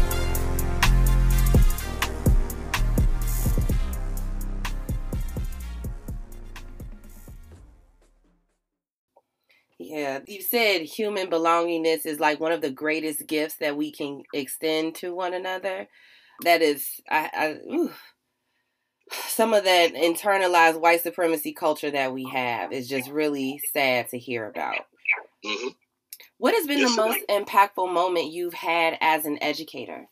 Yeah, 9.79 10.21
you 10.27 10.41
said 10.41 10.81
human 10.81 11.27
belongingness 11.27 12.07
is 12.07 12.19
like 12.19 12.41
one 12.41 12.53
of 12.53 12.63
the 12.63 12.71
greatest 12.71 13.27
gifts 13.27 13.57
that 13.57 13.77
we 13.77 13.93
can 13.93 14.23
extend 14.33 14.95
to 14.97 15.15
one 15.15 15.35
another 15.35 15.87
that 16.43 16.63
is 16.63 17.01
I, 17.09 17.31
I 17.35 17.89
some 19.29 19.55
of 19.55 19.65
that 19.65 19.95
internalized 19.95 20.81
white 20.81 21.03
supremacy 21.03 21.53
culture 21.53 21.91
that 21.91 22.13
we 22.13 22.25
have 22.25 22.73
is 22.73 22.89
just 22.89 23.11
really 23.11 23.61
sad 23.73 24.09
to 24.11 24.19
hear 24.19 24.49
about. 24.49 24.87
Mm-hmm. 25.45 25.69
What 26.39 26.55
has 26.55 26.67
been 26.67 26.79
yes, 26.79 26.95
the 26.95 27.03
most 27.03 27.21
impactful 27.29 27.93
moment 27.93 28.33
you've 28.33 28.55
had 28.55 28.99
as 29.01 29.25
an 29.25 29.39
educator? 29.43 30.09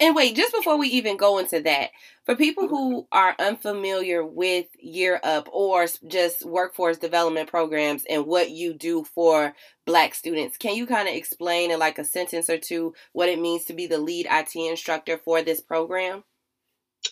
And 0.00 0.14
wait, 0.14 0.36
just 0.36 0.54
before 0.54 0.78
we 0.78 0.88
even 0.88 1.16
go 1.16 1.38
into 1.38 1.60
that, 1.62 1.90
for 2.24 2.36
people 2.36 2.64
mm-hmm. 2.64 2.74
who 2.74 3.08
are 3.10 3.34
unfamiliar 3.38 4.24
with 4.24 4.66
Year 4.78 5.20
Up 5.24 5.48
or 5.52 5.86
just 6.06 6.44
workforce 6.44 6.98
development 6.98 7.48
programs 7.48 8.04
and 8.08 8.26
what 8.26 8.50
you 8.50 8.74
do 8.74 9.02
for 9.02 9.54
Black 9.86 10.14
students, 10.14 10.56
can 10.56 10.76
you 10.76 10.86
kind 10.86 11.08
of 11.08 11.14
explain 11.14 11.70
in 11.70 11.80
like 11.80 11.98
a 11.98 12.04
sentence 12.04 12.48
or 12.48 12.58
two 12.58 12.94
what 13.12 13.28
it 13.28 13.40
means 13.40 13.64
to 13.64 13.74
be 13.74 13.86
the 13.86 13.98
lead 13.98 14.26
IT 14.30 14.54
instructor 14.54 15.18
for 15.18 15.42
this 15.42 15.60
program? 15.60 16.22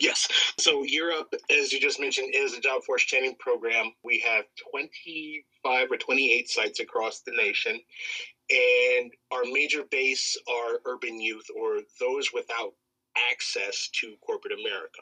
Yes. 0.00 0.28
So 0.59 0.83
Year 0.85 1.12
Up, 1.12 1.33
as 1.50 1.73
you 1.73 1.81
just 1.81 2.00
mentioned, 2.00 2.35
is 2.35 2.55
a 2.55 2.61
job 2.61 2.83
force 2.85 3.02
training 3.05 3.37
program. 3.38 3.93
We 4.05 4.23
have 4.26 4.45
25 4.71 5.90
or 5.90 5.97
28 5.97 6.49
sites 6.49 6.81
across 6.81 7.21
the 7.21 7.33
nation. 7.33 7.81
And 8.50 9.12
our 9.33 9.45
major 9.45 9.83
base 9.91 10.37
are 10.49 10.81
urban 10.85 11.21
youth 11.21 11.47
or 11.57 11.81
those 12.00 12.33
without 12.33 12.75
access 13.31 13.88
to 14.00 14.15
corporate 14.25 14.55
America. 14.55 15.00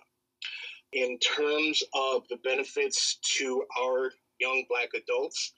In 0.92 1.18
terms 1.18 1.82
of 1.92 2.22
the 2.28 2.36
benefits 2.44 3.18
to 3.36 3.64
our 3.78 4.12
young 4.38 4.64
Black 4.68 4.90
adults, 4.94 5.52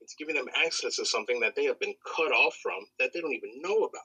it's 0.00 0.14
giving 0.14 0.34
them 0.34 0.48
access 0.64 0.96
to 0.96 1.04
something 1.06 1.40
that 1.40 1.54
they 1.54 1.64
have 1.64 1.78
been 1.78 1.94
cut 2.16 2.32
off 2.32 2.56
from 2.62 2.80
that 2.98 3.12
they 3.12 3.20
don't 3.20 3.34
even 3.34 3.60
know 3.60 3.84
about. 3.84 4.02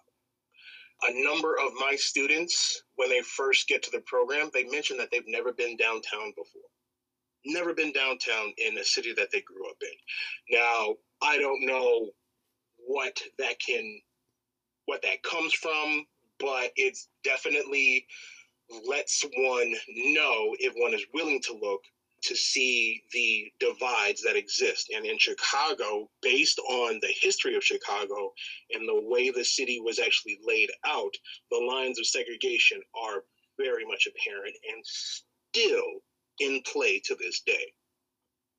A 1.10 1.24
number 1.24 1.56
of 1.56 1.74
my 1.80 1.96
students, 1.96 2.84
when 2.96 3.10
they 3.10 3.22
first 3.22 3.68
get 3.68 3.84
to 3.84 3.92
the 3.92 4.01
program, 4.01 4.50
they 4.54 4.63
mention 4.63 4.98
that 4.98 5.10
they've 5.12 5.27
never 5.27 5.51
been 5.51 5.75
downtown 5.75 6.32
before. 6.38 6.70
Never 7.46 7.74
been 7.74 7.92
downtown 7.92 8.54
in 8.58 8.77
a 8.77 8.84
city 8.84 9.13
that 9.13 9.30
they 9.32 9.42
grew 9.42 9.70
up 9.70 9.77
in. 9.82 10.58
Now, 10.58 10.96
I 11.22 11.38
don't 11.38 11.65
know 11.65 12.12
what 12.86 13.20
that 13.39 13.60
can 13.60 14.00
what 14.86 15.01
that 15.01 15.24
comes 15.24 15.54
from, 15.54 16.06
but 16.39 16.72
it's 16.75 17.08
definitely 17.24 18.06
lets 18.88 19.24
one 19.38 19.74
know 19.88 20.56
if 20.60 20.74
one 20.75 20.94
is 20.94 21.06
willing 21.13 21.42
to 21.42 21.54
look 21.54 21.82
to 22.22 22.36
see 22.36 23.04
the 23.13 23.51
divides 23.60 24.22
that 24.24 24.36
exist. 24.36 24.92
And 24.96 25.06
in 25.06 25.18
Chicago, 25.18 26.10
based 26.22 26.60
on 26.60 27.00
the 27.01 27.13
history 27.20 27.56
of 27.56 27.63
Chicago 27.63 28.34
and 28.72 28.88
the 28.88 29.01
way 29.08 29.30
the 29.30 29.46
city 29.46 29.80
was 29.80 30.00
actually 30.00 30.39
laid 30.44 30.72
out, 30.86 31.13
the 31.51 31.58
lines 31.58 32.00
of 32.00 32.08
segregation 32.08 32.82
are 33.00 33.24
very 33.60 33.86
much 33.86 34.08
apparent 34.08 34.56
and 34.72 34.84
still 34.84 36.01
in 36.39 36.62
play 36.65 37.00
to 37.06 37.15
this 37.15 37.42
day. 37.42 37.74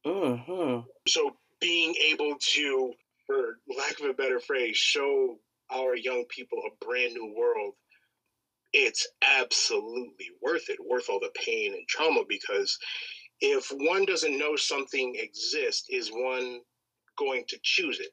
Uh-huh. 0.05 0.83
So 1.09 1.37
being 1.61 1.95
able 2.09 2.37
to, 2.39 2.93
for 3.27 3.59
lack 3.77 4.01
of 4.01 4.07
a 4.07 4.15
better 4.15 4.41
phrase, 4.41 4.77
show 4.77 5.39
our 5.73 5.97
young 5.97 6.25
people 6.29 6.59
a 6.67 6.85
brand 6.85 7.15
new 7.15 7.35
world 7.37 7.75
it's 8.73 9.09
absolutely 9.39 10.31
worth 10.43 10.69
it, 10.69 10.79
worth 10.87 11.09
all 11.09 11.19
the 11.21 11.31
pain 11.35 11.73
and 11.73 11.89
trauma 11.89 12.23
because 12.29 12.79
if 13.41 13.69
one 13.71 14.05
doesn't 14.05 14.39
know 14.39 14.57
something 14.57 15.15
exists, 15.17 15.87
is 15.89 16.11
one 16.11 16.61
going 17.19 17.45
to 17.49 17.59
choose 17.63 18.01
it? 18.01 18.11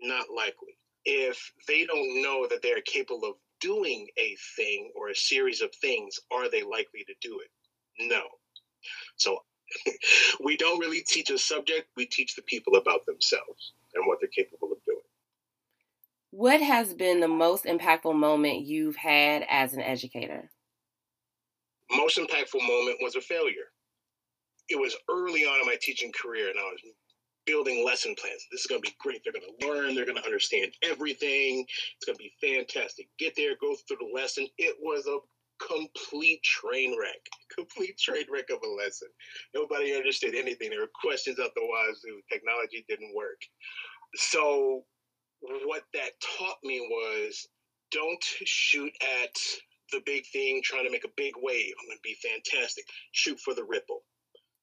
Not 0.00 0.26
likely. 0.34 0.76
If 1.06 1.52
they 1.66 1.86
don't 1.86 2.22
know 2.22 2.46
that 2.50 2.60
they're 2.62 2.82
capable 2.82 3.24
of 3.24 3.36
doing 3.60 4.06
a 4.18 4.36
thing 4.56 4.92
or 4.94 5.08
a 5.08 5.16
series 5.16 5.62
of 5.62 5.74
things, 5.80 6.18
are 6.30 6.50
they 6.50 6.62
likely 6.62 7.04
to 7.06 7.14
do 7.22 7.40
it? 7.40 7.50
No. 8.06 8.22
So 9.16 9.38
we 10.44 10.58
don't 10.58 10.78
really 10.78 11.02
teach 11.08 11.30
a 11.30 11.38
subject, 11.38 11.88
we 11.96 12.06
teach 12.06 12.34
the 12.34 12.42
people 12.42 12.76
about 12.76 13.06
themselves 13.06 13.72
and 13.94 14.06
what 14.06 14.18
they're 14.20 14.28
capable 14.28 14.72
of 14.72 14.78
doing. 14.84 14.98
What 16.30 16.62
has 16.62 16.94
been 16.94 17.20
the 17.20 17.28
most 17.28 17.64
impactful 17.64 18.14
moment 18.14 18.66
you've 18.66 18.96
had 18.96 19.44
as 19.50 19.74
an 19.74 19.80
educator? 19.80 20.50
Most 21.94 22.18
impactful 22.18 22.66
moment 22.66 22.98
was 23.02 23.16
a 23.16 23.20
failure 23.20 23.68
it 24.68 24.80
was 24.80 24.96
early 25.10 25.42
on 25.44 25.60
in 25.60 25.66
my 25.66 25.76
teaching 25.80 26.12
career, 26.12 26.48
and 26.48 26.58
I 26.58 26.62
was 26.62 26.80
building 27.44 27.84
lesson 27.84 28.14
plans. 28.20 28.46
This 28.50 28.62
is 28.62 28.66
going 28.66 28.80
to 28.80 28.88
be 28.88 28.96
great. 28.98 29.22
They're 29.24 29.32
going 29.32 29.44
to 29.58 29.66
learn. 29.66 29.94
They're 29.94 30.06
going 30.06 30.16
to 30.16 30.24
understand 30.24 30.72
everything. 30.82 31.66
It's 31.96 32.06
going 32.06 32.16
to 32.16 32.22
be 32.22 32.32
fantastic. 32.40 33.08
Get 33.18 33.34
there, 33.36 33.56
go 33.60 33.74
through 33.86 33.98
the 34.00 34.14
lesson. 34.14 34.46
It 34.58 34.76
was 34.80 35.06
a 35.06 35.18
complete 35.66 36.42
train 36.42 36.96
wreck, 36.98 37.20
complete 37.54 37.98
train 37.98 38.24
wreck 38.32 38.50
of 38.50 38.58
a 38.64 38.68
lesson. 38.68 39.08
Nobody 39.54 39.94
understood 39.94 40.34
anything. 40.34 40.70
There 40.70 40.80
were 40.80 40.90
questions 41.00 41.38
out 41.38 41.50
the 41.54 41.62
wazoo. 41.62 42.20
Technology 42.30 42.84
didn't 42.88 43.14
work. 43.14 43.40
So, 44.14 44.84
what 45.40 45.82
that 45.94 46.12
taught 46.38 46.58
me 46.62 46.80
was 46.80 47.48
don't 47.90 48.22
shoot 48.22 48.92
at 49.24 49.36
the 49.92 50.00
big 50.06 50.24
thing, 50.32 50.62
trying 50.64 50.84
to 50.84 50.90
make 50.90 51.04
a 51.04 51.12
big 51.16 51.34
wave. 51.36 51.74
I'm 51.80 51.86
going 51.86 51.98
to 51.98 52.02
be 52.02 52.16
fantastic. 52.22 52.84
Shoot 53.12 53.38
for 53.40 53.54
the 53.54 53.64
ripple. 53.64 54.02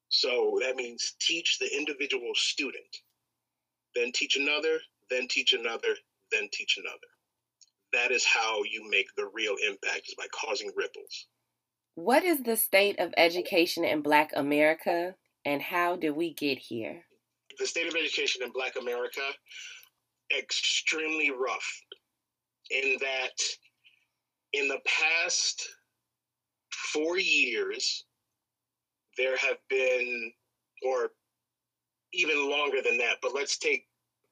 So 0.10 0.58
that 0.62 0.76
means 0.76 1.16
teach 1.22 1.60
the 1.60 1.70
individual 1.78 2.32
student, 2.34 2.98
then 3.96 4.12
teach 4.14 4.36
another, 4.36 4.80
then 5.10 5.28
teach 5.30 5.54
another, 5.54 5.96
then 6.32 6.50
teach 6.52 6.78
another. 6.78 7.08
That 7.94 8.12
is 8.12 8.26
how 8.26 8.62
you 8.64 8.88
make 8.90 9.08
the 9.16 9.30
real 9.34 9.56
impact 9.68 10.08
is 10.08 10.16
by 10.16 10.28
causing 10.32 10.72
ripples. 10.76 11.28
What 11.96 12.24
is 12.24 12.44
the 12.44 12.56
state 12.56 13.00
of 13.00 13.14
education 13.18 13.84
in 13.84 14.02
Black 14.02 14.32
America 14.36 15.16
and 15.46 15.62
how 15.62 15.96
did 15.96 16.12
we 16.12 16.34
get 16.34 16.58
here? 16.58 17.04
The 17.58 17.66
state 17.66 17.88
of 17.88 17.96
education 17.96 18.44
in 18.44 18.52
Black 18.52 18.76
America, 18.80 19.22
extremely 20.38 21.32
rough 21.32 21.82
in 22.70 22.98
that 23.02 23.42
in 24.54 24.68
the 24.68 24.80
past 24.86 25.68
four 26.72 27.18
years, 27.18 28.06
there 29.18 29.38
have 29.38 29.58
been, 29.70 30.32
or 30.86 31.12
even 32.14 32.50
longer 32.50 32.82
than 32.82 32.98
that, 33.00 33.18
but 33.22 33.34
let's 33.36 33.58
take 33.58 33.88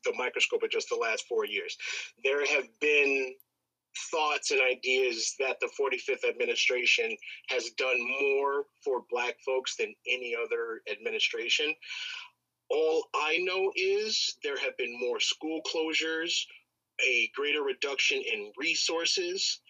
the 0.05 0.13
microscope 0.17 0.63
of 0.63 0.69
just 0.69 0.89
the 0.89 0.95
last 0.95 1.25
four 1.27 1.45
years. 1.45 1.75
There 2.23 2.45
have 2.45 2.67
been 2.79 3.33
thoughts 4.11 4.51
and 4.51 4.61
ideas 4.61 5.35
that 5.39 5.57
the 5.59 5.69
45th 5.79 6.27
administration 6.27 7.15
has 7.49 7.69
done 7.77 7.97
more 8.21 8.65
for 8.83 9.03
Black 9.09 9.35
folks 9.45 9.75
than 9.75 9.93
any 10.07 10.35
other 10.35 10.81
administration. 10.91 11.73
All 12.69 13.05
I 13.15 13.37
know 13.39 13.71
is 13.75 14.35
there 14.43 14.57
have 14.57 14.75
been 14.77 14.99
more 14.99 15.19
school 15.19 15.61
closures, 15.73 16.33
a 17.05 17.29
greater 17.35 17.61
reduction 17.61 18.21
in 18.21 18.51
resources, 18.57 19.61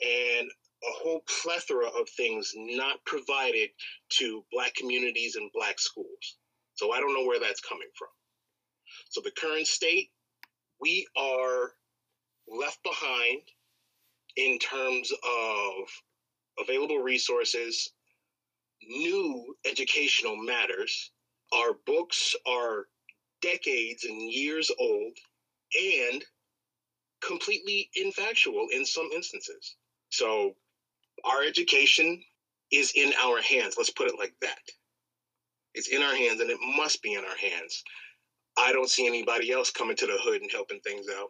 and 0.00 0.48
a 0.48 0.92
whole 1.02 1.24
plethora 1.42 1.86
of 1.88 2.08
things 2.10 2.52
not 2.56 3.04
provided 3.06 3.70
to 4.18 4.44
black 4.52 4.74
communities 4.74 5.36
and 5.36 5.50
black 5.54 5.80
schools. 5.80 6.36
So 6.74 6.92
I 6.92 7.00
don't 7.00 7.14
know 7.14 7.26
where 7.26 7.40
that's 7.40 7.60
coming 7.60 7.88
from. 7.96 8.08
So 9.08 9.20
the 9.20 9.32
current 9.38 9.66
state, 9.66 10.10
we 10.80 11.06
are 11.16 11.72
left 12.48 12.82
behind 12.82 13.40
in 14.36 14.58
terms 14.58 15.12
of 15.12 15.88
available 16.58 16.98
resources, 16.98 17.90
new 18.82 19.56
educational 19.66 20.36
matters. 20.36 21.10
Our 21.52 21.74
books 21.86 22.34
are 22.46 22.86
decades 23.42 24.04
and 24.04 24.32
years 24.32 24.70
old 24.78 25.16
and 26.02 26.24
completely 27.26 27.90
infactual 27.98 28.66
in 28.72 28.84
some 28.84 29.08
instances. 29.14 29.76
So 30.10 30.54
our 31.24 31.42
education 31.42 32.22
is 32.72 32.92
in 32.94 33.12
our 33.22 33.40
hands. 33.40 33.74
Let's 33.76 33.90
put 33.90 34.08
it 34.08 34.18
like 34.18 34.34
that. 34.42 34.58
It's 35.74 35.88
in 35.88 36.02
our 36.02 36.14
hands 36.14 36.40
and 36.40 36.50
it 36.50 36.58
must 36.76 37.02
be 37.02 37.14
in 37.14 37.24
our 37.24 37.36
hands. 37.36 37.82
I 38.58 38.72
don't 38.72 38.90
see 38.90 39.06
anybody 39.06 39.52
else 39.52 39.70
coming 39.70 39.96
to 39.96 40.06
the 40.06 40.18
hood 40.20 40.42
and 40.42 40.50
helping 40.50 40.80
things 40.80 41.06
out. 41.08 41.28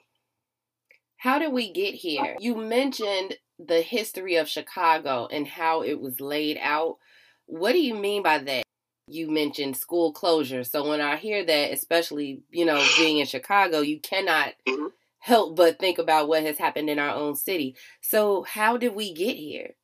How 1.25 1.39
did 1.39 1.55
we 1.55 1.73
get 1.73 1.95
here? 1.95 2.37
You 2.39 2.55
mentioned 2.55 3.39
the 3.59 3.81
history 3.81 4.37
of 4.37 4.47
Chicago 4.47 5.27
and 5.33 5.49
how 5.49 5.81
it 5.81 5.99
was 5.99 6.21
laid 6.21 6.59
out. 6.61 6.99
What 7.47 7.73
do 7.73 7.79
you 7.79 7.95
mean 7.95 8.23
by 8.23 8.41
that? 8.41 8.63
You 9.09 9.31
mentioned 9.31 9.79
school 9.79 10.13
closure. 10.13 10.65
So 10.65 10.87
when 10.87 11.01
I 11.01 11.17
hear 11.17 11.43
that, 11.43 11.73
especially, 11.73 12.43
you 12.51 12.67
know, 12.67 12.87
being 12.99 13.21
in 13.21 13.27
Chicago, 13.27 13.81
you 13.81 14.01
cannot 14.01 14.53
mm-hmm. 14.69 14.89
help 15.19 15.57
but 15.57 15.79
think 15.79 15.97
about 15.97 16.29
what 16.29 16.43
has 16.43 16.59
happened 16.59 16.91
in 16.91 16.99
our 16.99 17.15
own 17.15 17.37
city. 17.37 17.75
So 18.03 18.43
how 18.43 18.77
did 18.77 18.95
we 18.95 19.15
get 19.15 19.35
here? 19.35 19.77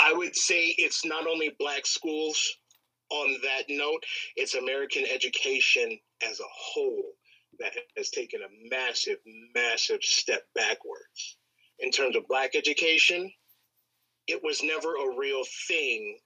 I 0.00 0.14
would 0.14 0.34
say 0.34 0.74
it's 0.78 1.04
not 1.04 1.28
only 1.28 1.54
black 1.60 1.86
schools 1.86 2.56
on 3.08 3.36
that 3.44 3.66
note, 3.68 4.02
it's 4.34 4.56
American 4.56 5.04
education 5.06 5.96
as 6.28 6.40
a 6.40 6.50
whole 6.52 7.04
that 7.62 7.72
has 7.96 8.10
taken 8.10 8.40
a 8.42 8.68
massive, 8.70 9.18
massive 9.54 10.02
step 10.02 10.42
backwards. 10.54 11.38
In 11.78 11.90
terms 11.90 12.16
of 12.16 12.28
black 12.28 12.54
education, 12.54 13.30
it 14.26 14.42
was 14.42 14.62
never 14.62 14.94
a 14.94 15.16
real 15.16 15.42
thing 15.68 16.18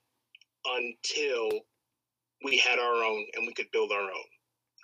until 0.65 1.49
we 2.43 2.57
had 2.57 2.79
our 2.79 3.03
own 3.03 3.25
and 3.35 3.47
we 3.47 3.53
could 3.53 3.71
build 3.71 3.91
our 3.91 4.01
own. 4.01 4.29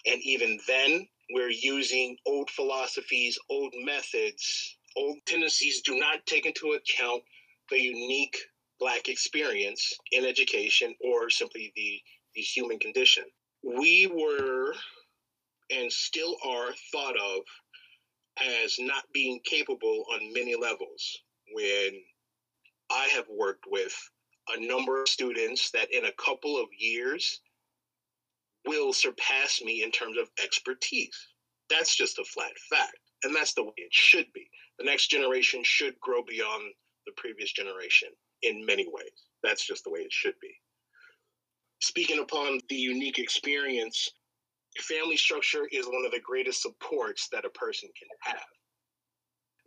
And 0.06 0.22
even 0.24 0.60
then, 0.68 1.08
we're 1.32 1.50
using 1.52 2.18
old 2.26 2.50
philosophies, 2.50 3.38
old 3.50 3.74
methods, 3.84 4.78
old 4.96 5.18
tendencies 5.26 5.82
do 5.82 5.98
not 5.98 6.26
take 6.26 6.46
into 6.46 6.74
account 6.74 7.24
the 7.70 7.80
unique 7.80 8.38
Black 8.80 9.08
experience 9.08 9.94
in 10.12 10.26
education 10.26 10.94
or 11.00 11.30
simply 11.30 11.72
the, 11.76 12.02
the 12.36 12.42
human 12.42 12.80
condition. 12.80 13.24
We 13.64 14.08
were 14.08 14.74
and 15.74 15.92
still 15.92 16.36
are 16.46 16.72
thought 16.92 17.16
of 17.18 17.42
as 18.64 18.76
not 18.80 19.04
being 19.14 19.40
capable 19.46 20.06
on 20.14 20.34
many 20.34 20.56
levels 20.56 21.18
when 21.54 21.92
I 22.92 23.08
have 23.16 23.26
worked 23.30 23.66
with 23.68 23.96
a 24.50 24.66
number 24.66 25.02
of 25.02 25.08
students 25.08 25.72
that 25.72 25.94
in 25.94 26.06
a 26.06 26.12
couple 26.14 26.60
of 26.60 26.68
years 26.78 27.42
will 28.66 28.94
surpass 28.94 29.62
me 29.62 29.84
in 29.84 29.92
terms 29.92 30.18
of 30.18 30.30
expertise. 30.44 31.18
That's 31.70 31.96
just 31.96 32.20
a 32.20 32.24
flat 32.24 32.52
fact. 32.70 32.98
And 33.24 33.36
that's 33.36 33.54
the 33.54 33.64
way 33.64 33.74
it 33.78 33.94
should 33.94 34.28
be. 34.34 34.48
The 34.80 34.86
next 34.86 35.08
generation 35.08 35.62
should 35.64 36.00
grow 36.00 36.24
beyond 36.28 36.64
the 37.06 37.14
previous 37.16 37.52
generation 37.52 38.10
in 38.42 38.66
many 38.66 38.86
ways. 38.88 39.28
That's 39.44 39.66
just 39.66 39.84
the 39.84 39.92
way 39.92 40.02
it 40.02 40.12
should 40.12 40.36
be. 40.42 40.54
Speaking 41.82 42.20
upon 42.20 42.60
the 42.70 42.76
unique 42.76 43.20
experience, 43.20 44.10
family 44.80 45.18
structure 45.18 45.68
is 45.72 45.86
one 45.86 46.06
of 46.06 46.12
the 46.12 46.20
greatest 46.20 46.62
supports 46.62 47.28
that 47.32 47.46
a 47.46 47.50
person 47.50 47.90
can 47.98 48.10
have. 48.22 48.46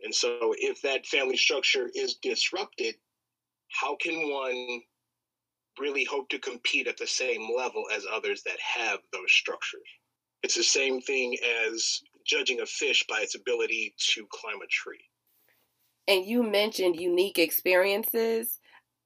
And 0.01 0.13
so, 0.13 0.53
if 0.57 0.81
that 0.83 1.05
family 1.05 1.37
structure 1.37 1.89
is 1.95 2.15
disrupted, 2.21 2.95
how 3.69 3.95
can 3.95 4.29
one 4.29 4.81
really 5.79 6.03
hope 6.03 6.29
to 6.29 6.39
compete 6.39 6.87
at 6.87 6.97
the 6.97 7.07
same 7.07 7.47
level 7.55 7.85
as 7.93 8.05
others 8.11 8.43
that 8.43 8.59
have 8.59 8.99
those 9.11 9.31
structures? 9.31 9.87
It's 10.43 10.55
the 10.55 10.63
same 10.63 11.01
thing 11.01 11.37
as 11.65 12.01
judging 12.25 12.61
a 12.61 12.65
fish 12.65 13.05
by 13.09 13.21
its 13.21 13.35
ability 13.35 13.95
to 14.13 14.27
climb 14.31 14.61
a 14.61 14.67
tree. 14.67 15.03
And 16.07 16.25
you 16.25 16.43
mentioned 16.43 16.99
unique 16.99 17.39
experiences. 17.39 18.59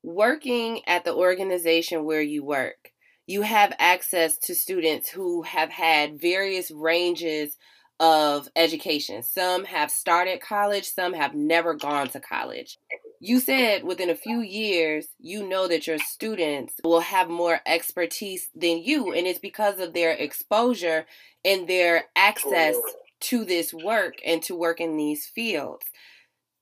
Working 0.04 0.82
at 0.88 1.06
the 1.06 1.14
organization 1.14 2.06
where 2.06 2.24
you 2.24 2.44
work, 2.44 2.91
you 3.28 3.44
have 3.44 3.74
access 3.80 4.38
to 4.40 4.56
students 4.56 5.10
who 5.10 5.44
have 5.44 5.70
had 5.70 6.20
various 6.20 6.72
ranges 6.72 7.56
of 8.00 8.50
education. 8.56 9.22
Some 9.22 9.64
have 9.66 9.92
started 9.92 10.42
college, 10.42 10.92
some 10.92 11.14
have 11.14 11.36
never 11.36 11.76
gone 11.76 12.10
to 12.10 12.20
college. 12.20 12.80
You 13.20 13.40
said 13.40 13.84
within 13.84 14.10
a 14.10 14.16
few 14.16 14.42
years, 14.42 15.06
you 15.20 15.48
know 15.48 15.68
that 15.68 15.86
your 15.86 16.00
students 16.00 16.74
will 16.84 17.02
have 17.02 17.30
more 17.30 17.60
expertise 17.68 18.50
than 18.56 18.82
you, 18.84 19.14
and 19.14 19.28
it's 19.28 19.38
because 19.38 19.80
of 19.80 19.94
their 19.94 20.14
exposure 20.14 21.06
and 21.46 21.68
their 21.68 22.06
access 22.16 22.76
to 23.20 23.46
this 23.46 23.72
work 23.72 24.16
and 24.26 24.42
to 24.44 24.56
work 24.56 24.82
in 24.82 24.98
these 24.98 25.28
fields. 25.28 25.86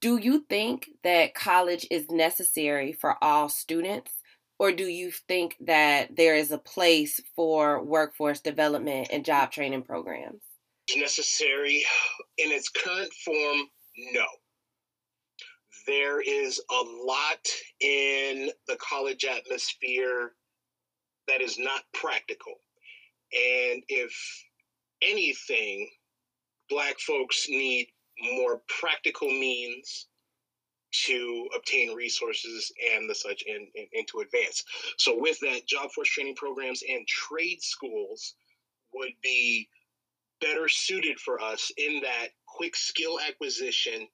Do 0.02 0.18
you 0.18 0.46
think 0.50 0.90
that 1.06 1.34
college 1.34 1.88
is 1.90 2.10
necessary 2.10 2.92
for 2.92 3.16
all 3.22 3.48
students? 3.48 4.12
Or 4.60 4.74
do 4.74 4.84
you 4.86 5.10
think 5.10 5.56
that 5.62 6.18
there 6.18 6.36
is 6.36 6.52
a 6.52 6.58
place 6.58 7.22
for 7.36 7.82
workforce 7.82 8.42
development 8.42 9.08
and 9.12 9.24
job 9.26 9.52
training 9.52 9.84
programs? 9.84 10.42
necessary 10.98 11.86
in 12.38 12.52
its 12.52 12.70
current 12.70 13.12
form, 13.26 13.60
no. 14.14 14.26
There 15.88 16.22
is 16.22 16.62
a 16.70 16.84
lot 17.06 17.48
in 17.80 18.52
the 18.68 18.78
college 18.78 19.26
atmosphere 19.26 20.34
that 21.28 21.42
is 21.42 21.58
not 21.58 21.82
practical. 21.94 22.54
And 23.34 23.84
if 23.88 24.14
anything, 25.02 25.90
Black 26.70 27.00
folks 27.00 27.48
need 27.50 27.88
more 28.36 28.62
practical 28.68 29.28
means 29.28 30.08
to 30.92 31.48
obtain 31.56 31.94
resources 31.96 32.72
and 32.96 33.10
the 33.10 33.16
such 33.16 33.44
and, 33.48 33.68
and, 33.76 33.88
and 33.94 34.08
to 34.08 34.20
advance. 34.20 34.64
So, 34.98 35.16
with 35.18 35.40
that, 35.42 35.68
job 35.68 35.92
force 35.92 36.10
training 36.10 36.36
programs 36.36 36.84
and 36.88 37.08
trade 37.08 37.62
schools 37.62 38.36
would 38.94 39.14
be 39.22 39.68
better 40.42 40.68
suited 40.68 41.20
for 41.20 41.42
us 41.42 41.72
in 41.78 42.02
that 42.02 42.30
quick 42.48 42.76
skill 42.76 43.20
acquisition 43.28 44.08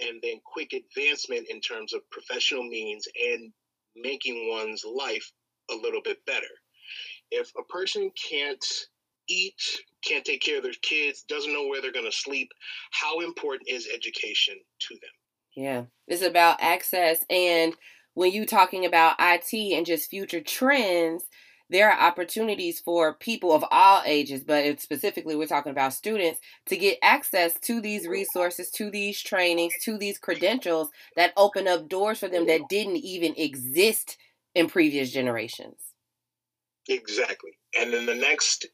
and 0.00 0.20
then 0.22 0.40
quick 0.44 0.72
advancement 0.72 1.46
in 1.48 1.60
terms 1.60 1.92
of 1.92 2.08
professional 2.10 2.62
means 2.62 3.06
and 3.20 3.52
making 3.96 4.50
one's 4.50 4.84
life 4.84 5.30
a 5.70 5.74
little 5.74 6.02
bit 6.02 6.24
better. 6.26 6.46
If 7.30 7.50
a 7.58 7.64
person 7.64 8.10
can't 8.30 8.64
eat, 9.28 9.60
can't 10.04 10.24
take 10.24 10.42
care 10.42 10.58
of 10.58 10.62
their 10.62 10.72
kids, 10.82 11.24
doesn't 11.28 11.52
know 11.52 11.66
where 11.66 11.80
they're 11.80 11.92
going 11.92 12.10
to 12.10 12.16
sleep, 12.16 12.50
how 12.90 13.20
important 13.20 13.68
is 13.68 13.88
education 13.92 14.56
to 14.80 14.94
them? 14.94 15.21
Yeah, 15.54 15.84
it's 16.06 16.22
about 16.22 16.62
access. 16.62 17.24
And 17.28 17.74
when 18.14 18.32
you 18.32 18.46
talking 18.46 18.84
about 18.84 19.16
IT 19.18 19.52
and 19.76 19.86
just 19.86 20.10
future 20.10 20.40
trends, 20.40 21.24
there 21.70 21.90
are 21.90 22.08
opportunities 22.08 22.80
for 22.80 23.14
people 23.14 23.52
of 23.52 23.64
all 23.70 24.02
ages, 24.04 24.44
but 24.44 24.78
specifically 24.80 25.34
we're 25.34 25.46
talking 25.46 25.72
about 25.72 25.94
students 25.94 26.38
to 26.66 26.76
get 26.76 26.98
access 27.02 27.58
to 27.60 27.80
these 27.80 28.06
resources, 28.06 28.70
to 28.72 28.90
these 28.90 29.22
trainings, 29.22 29.72
to 29.82 29.96
these 29.96 30.18
credentials 30.18 30.90
that 31.16 31.32
open 31.36 31.66
up 31.66 31.88
doors 31.88 32.18
for 32.18 32.28
them 32.28 32.46
that 32.46 32.68
didn't 32.68 32.98
even 32.98 33.34
exist 33.36 34.18
in 34.54 34.68
previous 34.68 35.10
generations. 35.10 35.76
Exactly. 36.88 37.52
And 37.78 37.94
in 37.94 38.04
the 38.04 38.14
next 38.14 38.66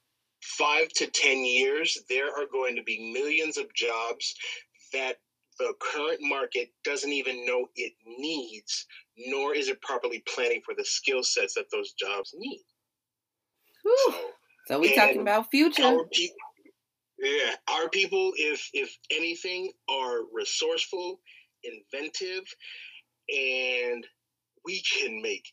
five 0.42 0.88
to 0.96 1.06
10 1.06 1.44
years, 1.44 1.98
there 2.08 2.28
are 2.28 2.46
going 2.50 2.74
to 2.76 2.82
be 2.82 3.12
millions 3.12 3.58
of 3.58 3.72
jobs 3.74 4.34
that 4.92 5.18
the 5.58 5.74
current 5.80 6.20
market 6.22 6.70
doesn't 6.84 7.12
even 7.12 7.44
know 7.46 7.66
it 7.76 7.92
needs, 8.06 8.86
nor 9.16 9.54
is 9.54 9.68
it 9.68 9.80
properly 9.82 10.22
planning 10.32 10.62
for 10.64 10.74
the 10.76 10.84
skill 10.84 11.22
sets 11.22 11.54
that 11.54 11.66
those 11.72 11.92
jobs 11.92 12.34
need. 12.36 12.64
So, 14.06 14.14
so 14.66 14.78
we 14.78 14.94
talking 14.94 15.20
about 15.20 15.50
future. 15.50 15.82
Our 15.82 16.04
people, 16.12 16.36
yeah, 17.18 17.54
our 17.68 17.88
people, 17.88 18.32
if 18.36 18.68
if 18.72 18.96
anything, 19.10 19.72
are 19.88 20.20
resourceful, 20.32 21.20
inventive, 21.64 22.44
and 23.28 24.06
we 24.64 24.82
can 24.82 25.22
make 25.22 25.52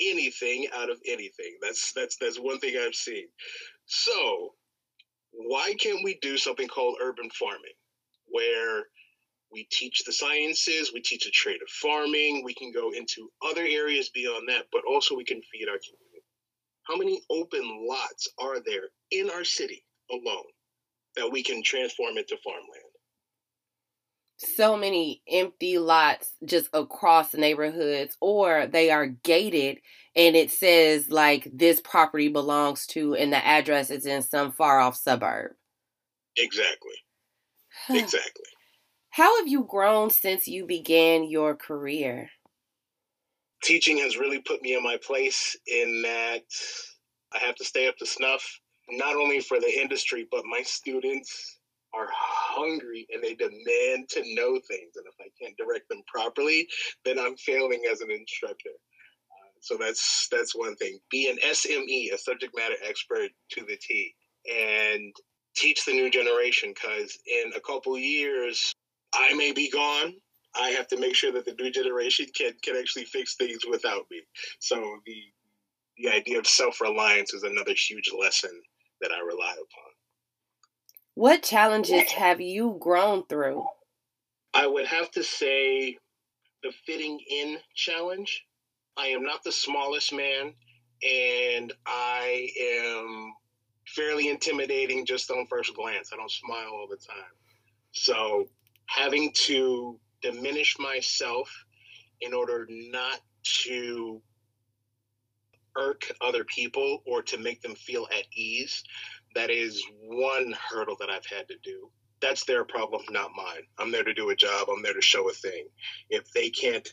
anything 0.00 0.68
out 0.74 0.90
of 0.90 0.98
anything. 1.06 1.58
That's 1.62 1.92
that's 1.92 2.16
that's 2.20 2.38
one 2.38 2.58
thing 2.60 2.76
I've 2.76 2.94
seen. 2.94 3.26
So, 3.86 4.54
why 5.32 5.74
can't 5.78 6.04
we 6.04 6.18
do 6.22 6.36
something 6.36 6.68
called 6.68 6.96
urban 7.02 7.30
farming, 7.30 7.74
where 8.26 8.84
we 9.52 9.66
teach 9.70 10.04
the 10.04 10.12
sciences, 10.12 10.92
we 10.92 11.00
teach 11.00 11.24
the 11.24 11.30
trade 11.30 11.60
of 11.62 11.68
farming, 11.68 12.42
we 12.44 12.54
can 12.54 12.72
go 12.72 12.90
into 12.92 13.30
other 13.44 13.62
areas 13.62 14.10
beyond 14.10 14.48
that, 14.48 14.66
but 14.72 14.82
also 14.88 15.16
we 15.16 15.24
can 15.24 15.40
feed 15.52 15.68
our 15.68 15.78
community. 15.78 16.24
How 16.84 16.96
many 16.96 17.20
open 17.30 17.86
lots 17.88 18.28
are 18.38 18.60
there 18.64 18.88
in 19.10 19.30
our 19.30 19.44
city 19.44 19.84
alone 20.10 20.44
that 21.16 21.30
we 21.30 21.42
can 21.42 21.62
transform 21.62 22.16
into 22.16 22.36
farmland? 22.42 22.84
So 24.38 24.76
many 24.76 25.22
empty 25.30 25.78
lots 25.78 26.32
just 26.44 26.68
across 26.72 27.34
neighborhoods, 27.34 28.16
or 28.20 28.66
they 28.66 28.90
are 28.90 29.06
gated 29.06 29.78
and 30.16 30.34
it 30.34 30.50
says 30.50 31.10
like 31.10 31.48
this 31.52 31.80
property 31.80 32.28
belongs 32.28 32.86
to, 32.88 33.14
and 33.14 33.32
the 33.32 33.44
address 33.44 33.90
is 33.90 34.06
in 34.06 34.22
some 34.22 34.50
far 34.52 34.80
off 34.80 34.96
suburb. 34.96 35.52
Exactly. 36.36 36.94
exactly. 37.90 38.46
How 39.10 39.38
have 39.38 39.48
you 39.48 39.64
grown 39.64 40.10
since 40.10 40.46
you 40.46 40.66
began 40.66 41.24
your 41.24 41.54
career? 41.54 42.30
teaching 43.62 43.98
has 43.98 44.16
really 44.16 44.40
put 44.40 44.62
me 44.62 44.74
in 44.74 44.82
my 44.82 44.98
place 45.04 45.56
in 45.66 46.02
that 46.02 46.42
I 47.32 47.38
have 47.38 47.54
to 47.56 47.64
stay 47.64 47.88
up 47.88 47.96
to 47.98 48.06
snuff, 48.06 48.60
not 48.88 49.16
only 49.16 49.40
for 49.40 49.60
the 49.60 49.80
industry, 49.80 50.26
but 50.30 50.44
my 50.44 50.62
students 50.62 51.58
are 51.92 52.08
hungry 52.12 53.06
and 53.12 53.22
they 53.22 53.34
demand 53.34 54.08
to 54.10 54.34
know 54.34 54.60
things. 54.68 54.96
And 54.96 55.04
if 55.06 55.14
I 55.20 55.28
can't 55.40 55.56
direct 55.56 55.88
them 55.88 56.02
properly, 56.06 56.66
then 57.04 57.18
I'm 57.18 57.36
failing 57.36 57.82
as 57.90 58.00
an 58.00 58.10
instructor. 58.10 58.70
Uh, 58.70 59.50
so 59.60 59.76
that's 59.76 60.28
that's 60.30 60.54
one 60.54 60.76
thing. 60.76 60.98
Be 61.10 61.28
an 61.28 61.38
SME, 61.44 62.12
a 62.12 62.18
subject 62.18 62.56
matter 62.56 62.76
expert 62.86 63.30
to 63.50 63.64
the 63.66 63.76
T, 63.76 64.14
and 64.48 65.14
teach 65.56 65.84
the 65.84 65.92
new 65.92 66.10
generation. 66.10 66.72
Because 66.74 67.18
in 67.26 67.52
a 67.56 67.60
couple 67.60 67.98
years, 67.98 68.72
I 69.14 69.34
may 69.34 69.52
be 69.52 69.70
gone, 69.70 70.14
I 70.54 70.70
have 70.70 70.88
to 70.88 70.98
make 70.98 71.14
sure 71.14 71.32
that 71.32 71.44
the 71.44 71.54
new 71.60 71.70
generation 71.70 72.26
can 72.34 72.52
can 72.62 72.76
actually 72.76 73.04
fix 73.04 73.36
things 73.36 73.60
without 73.68 74.06
me. 74.10 74.22
So 74.58 74.98
the 75.06 75.22
the 75.98 76.08
idea 76.08 76.38
of 76.38 76.46
self 76.46 76.80
reliance 76.80 77.34
is 77.34 77.42
another 77.42 77.74
huge 77.74 78.10
lesson 78.18 78.50
that 79.00 79.12
I 79.12 79.20
rely 79.20 79.52
upon. 79.52 79.92
What 81.14 81.42
challenges 81.42 82.10
have 82.12 82.40
you 82.40 82.76
grown 82.80 83.26
through? 83.26 83.64
I 84.54 84.66
would 84.66 84.86
have 84.86 85.10
to 85.12 85.22
say 85.22 85.98
the 86.62 86.72
fitting 86.86 87.20
in 87.30 87.58
challenge. 87.74 88.44
I 88.96 89.08
am 89.08 89.22
not 89.22 89.44
the 89.44 89.52
smallest 89.52 90.12
man, 90.12 90.54
and 91.02 91.72
I 91.86 92.48
am 92.60 93.32
fairly 93.86 94.28
intimidating 94.28 95.06
just 95.06 95.30
on 95.30 95.46
first 95.46 95.74
glance. 95.74 96.10
I 96.12 96.16
don't 96.16 96.30
smile 96.30 96.70
all 96.72 96.88
the 96.88 96.96
time. 96.96 97.32
So 97.92 98.46
having 98.90 99.30
to 99.32 99.98
diminish 100.20 100.76
myself 100.78 101.48
in 102.20 102.34
order 102.34 102.66
not 102.68 103.20
to 103.42 104.20
irk 105.76 106.10
other 106.20 106.44
people 106.44 107.00
or 107.06 107.22
to 107.22 107.38
make 107.38 107.62
them 107.62 107.76
feel 107.76 108.08
at 108.12 108.24
ease. 108.34 108.82
That 109.36 109.48
is 109.48 109.82
one 110.02 110.52
hurdle 110.68 110.96
that 110.98 111.08
I've 111.08 111.24
had 111.24 111.46
to 111.48 111.54
do. 111.62 111.88
That's 112.20 112.44
their 112.44 112.64
problem, 112.64 113.02
not 113.10 113.30
mine. 113.36 113.62
I'm 113.78 113.92
there 113.92 114.02
to 114.02 114.12
do 114.12 114.30
a 114.30 114.36
job, 114.36 114.68
I'm 114.68 114.82
there 114.82 114.92
to 114.92 115.00
show 115.00 115.30
a 115.30 115.32
thing. 115.32 115.68
If 116.10 116.30
they 116.32 116.50
can't 116.50 116.92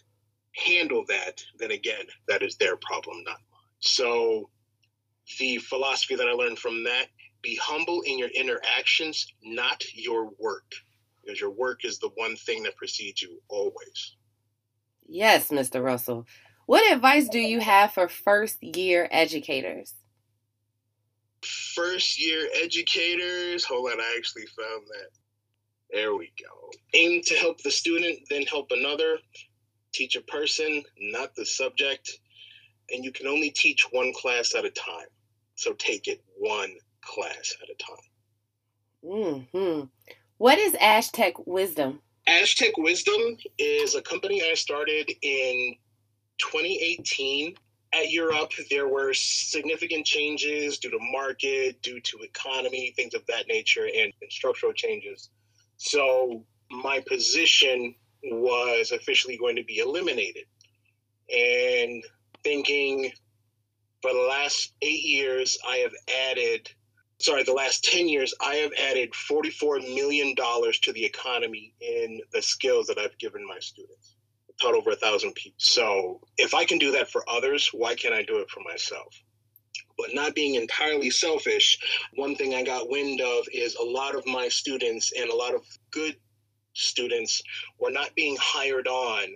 handle 0.55 1.03
that, 1.07 1.43
then 1.57 1.71
again, 1.71 2.05
that 2.27 2.43
is 2.43 2.55
their 2.57 2.77
problem, 2.77 3.23
not 3.25 3.39
mine. 3.51 3.61
So 3.79 4.49
the 5.39 5.57
philosophy 5.57 6.15
that 6.15 6.27
I 6.27 6.33
learned 6.33 6.59
from 6.59 6.83
that 6.83 7.07
be 7.41 7.55
humble 7.55 8.01
in 8.01 8.19
your 8.19 8.29
interactions, 8.29 9.27
not 9.43 9.83
your 9.95 10.29
work, 10.39 10.71
because 11.27 11.41
your 11.41 11.49
work 11.49 11.83
is 11.83 11.99
the 11.99 12.09
one 12.15 12.37
thing 12.37 12.63
that 12.63 12.77
precedes 12.77 13.21
you 13.21 13.41
always. 13.49 14.15
Yes, 15.07 15.49
Mr. 15.49 15.83
Russell. 15.83 16.25
What 16.65 16.89
advice 16.91 17.27
do 17.27 17.39
you 17.39 17.59
have 17.59 17.91
for 17.91 18.07
first 18.07 18.63
year 18.63 19.07
educators? 19.11 19.93
First 21.43 22.21
year 22.21 22.47
educators, 22.63 23.65
hold 23.65 23.91
on, 23.91 23.99
I 23.99 24.15
actually 24.17 24.45
found 24.45 24.87
that. 24.87 25.09
There 25.93 26.15
we 26.15 26.31
go. 26.41 26.71
Aim 26.93 27.21
to 27.25 27.35
help 27.35 27.61
the 27.61 27.71
student, 27.71 28.19
then 28.29 28.43
help 28.43 28.71
another. 28.71 29.19
Teach 29.93 30.15
a 30.15 30.21
person, 30.21 30.83
not 30.99 31.35
the 31.35 31.45
subject. 31.45 32.19
And 32.89 33.03
you 33.03 33.11
can 33.11 33.27
only 33.27 33.49
teach 33.49 33.87
one 33.91 34.13
class 34.13 34.55
at 34.55 34.65
a 34.65 34.69
time. 34.69 35.07
So 35.55 35.73
take 35.73 36.07
it 36.07 36.23
one 36.37 36.73
class 37.01 37.55
at 37.61 37.69
a 37.69 37.75
time. 37.75 39.45
Hmm. 39.53 39.81
What 40.37 40.59
is 40.59 40.75
Aztec 40.79 41.33
Wisdom? 41.47 41.99
Aztec 42.27 42.77
Wisdom 42.77 43.37
is 43.57 43.95
a 43.95 44.01
company 44.01 44.43
I 44.43 44.53
started 44.53 45.11
in 45.21 45.75
2018. 46.37 47.55
At 47.93 48.11
Year 48.11 48.31
Up, 48.33 48.51
there 48.69 48.87
were 48.87 49.13
significant 49.13 50.05
changes 50.05 50.77
due 50.77 50.91
to 50.91 50.99
market, 51.11 51.81
due 51.81 51.99
to 52.01 52.17
economy, 52.19 52.93
things 52.95 53.13
of 53.13 53.25
that 53.27 53.47
nature, 53.47 53.85
and, 53.85 54.13
and 54.21 54.31
structural 54.31 54.73
changes. 54.73 55.29
So 55.77 56.43
my 56.69 56.99
position 57.07 57.95
was 58.23 58.91
officially 58.91 59.37
going 59.37 59.55
to 59.55 59.63
be 59.63 59.77
eliminated. 59.77 60.43
And 61.33 62.03
thinking 62.43 63.11
for 64.01 64.13
the 64.13 64.27
last 64.29 64.73
eight 64.81 65.03
years, 65.03 65.57
I 65.67 65.77
have 65.77 65.93
added, 66.29 66.69
sorry, 67.19 67.43
the 67.43 67.53
last 67.53 67.83
10 67.83 68.07
years, 68.07 68.33
I 68.41 68.55
have 68.55 68.71
added 68.79 69.11
$44 69.11 69.81
million 69.95 70.35
to 70.35 70.93
the 70.93 71.05
economy 71.05 71.73
in 71.81 72.21
the 72.33 72.41
skills 72.41 72.87
that 72.87 72.97
I've 72.97 73.17
given 73.17 73.45
my 73.45 73.59
students. 73.59 74.15
Taught 74.61 74.75
over 74.75 74.91
a 74.91 74.95
thousand 74.95 75.33
people. 75.35 75.57
So 75.57 76.21
if 76.37 76.53
I 76.53 76.65
can 76.65 76.79
do 76.79 76.91
that 76.93 77.09
for 77.09 77.23
others, 77.29 77.69
why 77.73 77.95
can't 77.95 78.13
I 78.13 78.23
do 78.23 78.37
it 78.37 78.49
for 78.49 78.61
myself? 78.61 79.13
But 79.97 80.13
not 80.13 80.35
being 80.35 80.55
entirely 80.55 81.09
selfish, 81.09 81.77
one 82.15 82.35
thing 82.35 82.55
I 82.55 82.63
got 82.63 82.89
wind 82.89 83.21
of 83.21 83.45
is 83.51 83.75
a 83.75 83.83
lot 83.83 84.15
of 84.15 84.25
my 84.25 84.47
students 84.47 85.11
and 85.17 85.29
a 85.29 85.35
lot 85.35 85.53
of 85.53 85.61
good 85.91 86.15
students 86.73 87.41
were 87.79 87.91
not 87.91 88.15
being 88.15 88.37
hired 88.39 88.87
on 88.87 89.27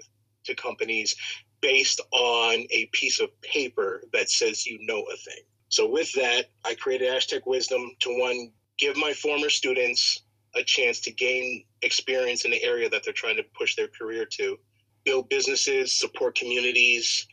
to 0.45 0.55
companies 0.55 1.15
based 1.61 2.01
on 2.11 2.65
a 2.71 2.89
piece 2.91 3.19
of 3.19 3.29
paper 3.41 4.03
that 4.13 4.29
says 4.29 4.65
you 4.65 4.79
know 4.81 5.01
a 5.01 5.17
thing. 5.17 5.43
So 5.71 5.87
with 5.87 6.11
that, 6.13 6.49
I 6.65 6.75
created 6.75 7.13
Aztec 7.13 7.45
Wisdom 7.45 7.91
to 8.01 8.19
one, 8.19 8.51
give 8.77 8.97
my 8.97 9.13
former 9.13 9.49
students 9.49 10.21
a 10.53 10.63
chance 10.63 10.99
to 10.99 11.11
gain 11.11 11.63
experience 11.81 12.43
in 12.43 12.51
the 12.51 12.61
area 12.61 12.89
that 12.89 13.03
they're 13.05 13.13
trying 13.13 13.37
to 13.37 13.45
push 13.57 13.75
their 13.77 13.87
career 13.87 14.25
to, 14.33 14.57
build 15.05 15.29
businesses, 15.29 15.97
support 15.97 16.35
communities, 16.35 17.25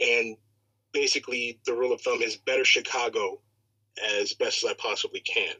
and 0.00 0.36
basically 0.92 1.60
the 1.64 1.72
rule 1.72 1.92
of 1.92 2.00
thumb 2.00 2.22
is 2.22 2.36
better 2.36 2.64
Chicago 2.64 3.40
as 4.18 4.34
best 4.34 4.64
as 4.64 4.70
I 4.70 4.74
possibly 4.74 5.20
can. 5.20 5.54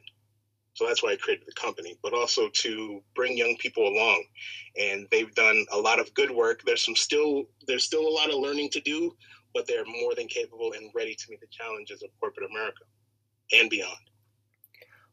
So 0.73 0.85
that's 0.85 1.01
why 1.01 1.13
I 1.13 1.15
created 1.15 1.47
the 1.47 1.53
company, 1.53 1.97
but 2.03 2.13
also 2.13 2.49
to 2.49 3.01
bring 3.15 3.35
young 3.37 3.55
people 3.59 3.87
along. 3.87 4.23
And 4.79 5.07
they've 5.09 5.33
done 5.33 5.65
a 5.71 5.77
lot 5.77 5.99
of 5.99 6.13
good 6.13 6.29
work. 6.29 6.61
There's 6.65 6.85
some 6.85 6.95
still 6.95 7.45
there's 7.67 7.85
still 7.85 8.07
a 8.07 8.13
lot 8.13 8.29
of 8.29 8.35
learning 8.35 8.69
to 8.71 8.81
do, 8.81 9.15
but 9.57 9.65
they're 9.65 9.85
more 9.85 10.13
than 10.13 10.27
capable 10.27 10.73
and 10.73 10.91
ready 10.93 11.15
to 11.15 11.31
meet 11.31 11.41
the 11.41 11.47
challenges 11.47 12.03
of 12.03 12.11
corporate 12.19 12.51
America 12.51 12.83
and 13.51 13.71
beyond. 13.71 13.97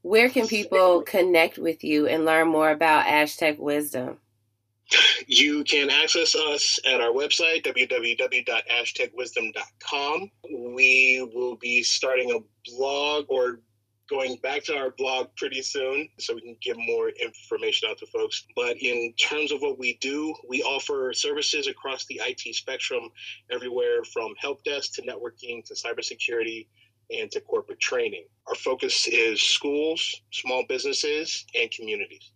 Where 0.03 0.29
can 0.29 0.47
people 0.47 1.01
connect 1.01 1.57
with 1.57 1.83
you 1.83 2.07
and 2.07 2.27
learn 2.27 2.49
more 2.49 2.71
about 2.71 3.07
Aztec 3.07 3.59
Wisdom? 3.59 4.19
You 5.27 5.65
can 5.65 5.89
access 5.89 6.35
us 6.35 6.79
at 6.85 7.01
our 7.01 7.09
website, 7.09 7.65
www.aztecwisdom.com. 7.65 10.31
We 10.75 11.27
will 11.35 11.57
be 11.57 11.83
starting 11.83 12.33
a 12.33 12.41
blog 12.71 13.25
or 13.31 13.61
going 14.09 14.37
back 14.43 14.63
to 14.65 14.77
our 14.77 14.91
blog 14.91 15.29
pretty 15.37 15.63
soon 15.63 16.09
so 16.19 16.35
we 16.35 16.41
can 16.43 16.57
give 16.61 16.77
more 16.79 17.09
information 17.09 17.89
out 17.91 17.99
to 17.99 18.07
folks. 18.07 18.45
But 18.55 18.77
in 18.79 19.15
terms 19.19 19.53
of 19.53 19.61
what 19.61 19.79
we 19.79 19.97
do, 20.01 20.35
we 20.49 20.63
offer 20.63 21.13
services 21.15 21.67
across 21.67 22.05
the 22.07 22.21
IT 22.25 22.55
spectrum, 22.55 23.09
everywhere 23.51 24.05
from 24.13 24.35
help 24.39 24.63
desk 24.65 24.95
to 24.95 25.03
networking 25.03 25.65
to 25.67 25.75
cybersecurity 25.75 26.67
and 27.11 27.31
to 27.31 27.41
corporate 27.41 27.81
training. 27.81 28.25
Our 28.47 28.55
focus 28.55 29.07
is 29.09 29.41
schools, 29.41 30.23
small 30.33 30.65
businesses, 30.69 31.45
and 31.59 31.71
communities. 31.71 32.31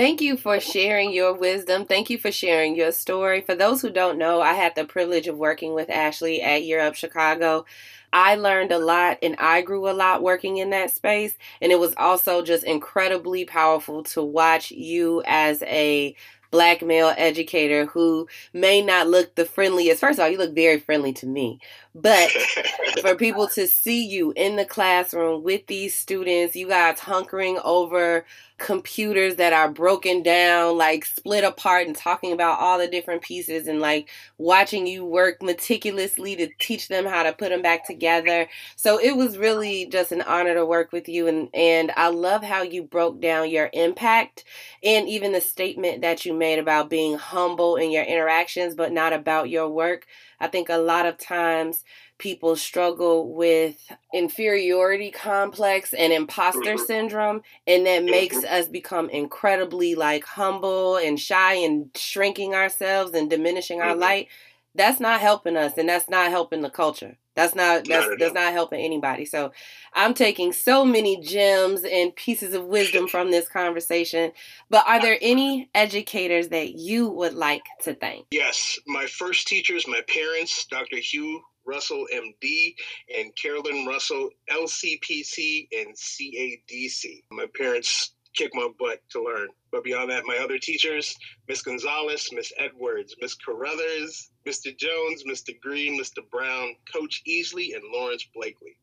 Thank 0.00 0.22
you 0.22 0.38
for 0.38 0.60
sharing 0.60 1.12
your 1.12 1.34
wisdom. 1.34 1.84
Thank 1.84 2.08
you 2.08 2.16
for 2.16 2.32
sharing 2.32 2.74
your 2.74 2.90
story. 2.90 3.42
For 3.42 3.54
those 3.54 3.82
who 3.82 3.90
don't 3.90 4.16
know, 4.16 4.40
I 4.40 4.54
had 4.54 4.74
the 4.74 4.86
privilege 4.86 5.28
of 5.28 5.36
working 5.36 5.74
with 5.74 5.90
Ashley 5.90 6.40
at 6.40 6.64
Year 6.64 6.80
Up 6.80 6.94
Chicago. 6.94 7.66
I 8.10 8.36
learned 8.36 8.72
a 8.72 8.78
lot 8.78 9.18
and 9.22 9.36
I 9.38 9.60
grew 9.60 9.90
a 9.90 9.92
lot 9.92 10.22
working 10.22 10.56
in 10.56 10.70
that 10.70 10.90
space. 10.90 11.34
And 11.60 11.70
it 11.70 11.78
was 11.78 11.92
also 11.98 12.40
just 12.40 12.64
incredibly 12.64 13.44
powerful 13.44 14.02
to 14.04 14.24
watch 14.24 14.70
you 14.70 15.22
as 15.26 15.62
a 15.64 16.16
black 16.50 16.82
male 16.82 17.12
educator 17.16 17.86
who 17.86 18.26
may 18.52 18.82
not 18.82 19.06
look 19.06 19.34
the 19.34 19.44
friendliest. 19.44 20.00
First 20.00 20.18
of 20.18 20.24
all, 20.24 20.30
you 20.30 20.38
look 20.38 20.54
very 20.54 20.80
friendly 20.80 21.12
to 21.14 21.26
me. 21.26 21.60
But 21.94 22.30
for 23.02 23.14
people 23.14 23.48
to 23.48 23.66
see 23.66 24.06
you 24.06 24.32
in 24.34 24.56
the 24.56 24.64
classroom 24.64 25.42
with 25.42 25.66
these 25.66 25.94
students, 25.94 26.56
you 26.56 26.68
guys 26.68 26.98
hunkering 26.98 27.60
over 27.64 28.24
computers 28.60 29.36
that 29.36 29.52
are 29.52 29.70
broken 29.70 30.22
down, 30.22 30.76
like 30.76 31.04
split 31.04 31.42
apart, 31.42 31.86
and 31.86 31.96
talking 31.96 32.32
about 32.32 32.60
all 32.60 32.78
the 32.78 32.86
different 32.86 33.22
pieces, 33.22 33.66
and 33.66 33.80
like 33.80 34.08
watching 34.38 34.86
you 34.86 35.04
work 35.04 35.42
meticulously 35.42 36.36
to 36.36 36.48
teach 36.60 36.88
them 36.88 37.06
how 37.06 37.24
to 37.24 37.32
put 37.32 37.48
them 37.48 37.62
back 37.62 37.86
together. 37.86 38.46
So 38.76 39.00
it 39.00 39.16
was 39.16 39.38
really 39.38 39.86
just 39.86 40.12
an 40.12 40.22
honor 40.22 40.54
to 40.54 40.66
work 40.66 40.92
with 40.92 41.08
you, 41.08 41.26
and 41.26 41.48
and 41.54 41.90
I 41.96 42.08
love 42.08 42.44
how 42.44 42.62
you 42.62 42.82
broke 42.84 43.20
down 43.20 43.50
your 43.50 43.70
impact 43.72 44.44
and 44.84 45.08
even 45.08 45.32
the 45.32 45.40
statement 45.40 46.02
that 46.02 46.24
you 46.24 46.34
made 46.34 46.58
about 46.58 46.90
being 46.90 47.16
humble 47.16 47.76
in 47.76 47.90
your 47.90 48.04
interactions, 48.04 48.74
but 48.74 48.92
not 48.92 49.12
about 49.12 49.50
your 49.50 49.68
work. 49.68 50.06
I 50.38 50.48
think 50.48 50.68
a 50.68 50.78
lot 50.78 51.06
of 51.06 51.18
times 51.18 51.84
people 52.20 52.54
struggle 52.54 53.32
with 53.32 53.90
inferiority 54.12 55.10
complex 55.10 55.94
and 55.94 56.12
imposter 56.12 56.74
mm-hmm. 56.74 56.84
syndrome 56.84 57.42
and 57.66 57.86
that 57.86 58.04
makes 58.04 58.36
mm-hmm. 58.36 58.54
us 58.54 58.68
become 58.68 59.08
incredibly 59.08 59.94
like 59.94 60.24
humble 60.24 60.96
and 60.96 61.18
shy 61.18 61.54
and 61.54 61.90
shrinking 61.96 62.54
ourselves 62.54 63.14
and 63.14 63.30
diminishing 63.30 63.80
our 63.80 63.92
mm-hmm. 63.92 64.00
light 64.00 64.28
that's 64.74 65.00
not 65.00 65.20
helping 65.20 65.56
us 65.56 65.76
and 65.78 65.88
that's 65.88 66.10
not 66.10 66.30
helping 66.30 66.60
the 66.60 66.70
culture 66.70 67.16
that's 67.34 67.54
not 67.54 67.86
that's 67.88 68.06
that's 68.18 68.34
not 68.34 68.52
helping 68.52 68.80
anybody 68.80 69.24
so 69.24 69.50
i'm 69.94 70.12
taking 70.12 70.52
so 70.52 70.84
many 70.84 71.20
gems 71.20 71.82
and 71.84 72.14
pieces 72.16 72.54
of 72.54 72.66
wisdom 72.66 73.08
from 73.08 73.30
this 73.30 73.48
conversation 73.48 74.30
but 74.68 74.84
are 74.86 75.00
there 75.00 75.18
any 75.22 75.70
educators 75.74 76.48
that 76.48 76.74
you 76.74 77.08
would 77.08 77.34
like 77.34 77.62
to 77.82 77.94
thank 77.94 78.26
yes 78.30 78.78
my 78.86 79.06
first 79.06 79.48
teachers 79.48 79.88
my 79.88 80.02
parents 80.06 80.66
dr 80.66 80.96
hugh 80.96 81.42
Russell, 81.70 82.06
MD, 82.12 82.74
and 83.16 83.34
Carolyn 83.36 83.86
Russell, 83.86 84.30
LCPC 84.50 85.68
and 85.72 85.94
CADC. 85.94 87.22
My 87.30 87.46
parents 87.56 88.12
kicked 88.36 88.54
my 88.54 88.68
butt 88.78 89.00
to 89.10 89.22
learn. 89.22 89.48
But 89.72 89.84
beyond 89.84 90.10
that, 90.10 90.24
my 90.26 90.38
other 90.38 90.58
teachers, 90.58 91.16
Miss 91.48 91.62
Gonzalez, 91.62 92.28
Miss 92.32 92.52
Edwards, 92.58 93.14
Miss 93.20 93.34
Carruthers, 93.34 94.30
Mr. 94.46 94.76
Jones, 94.76 95.24
Mr. 95.24 95.58
Green, 95.60 96.00
Mr. 96.00 96.28
Brown, 96.30 96.74
Coach 96.92 97.22
Easley, 97.28 97.74
and 97.74 97.84
Lawrence 97.92 98.26
Blakely 98.34 98.76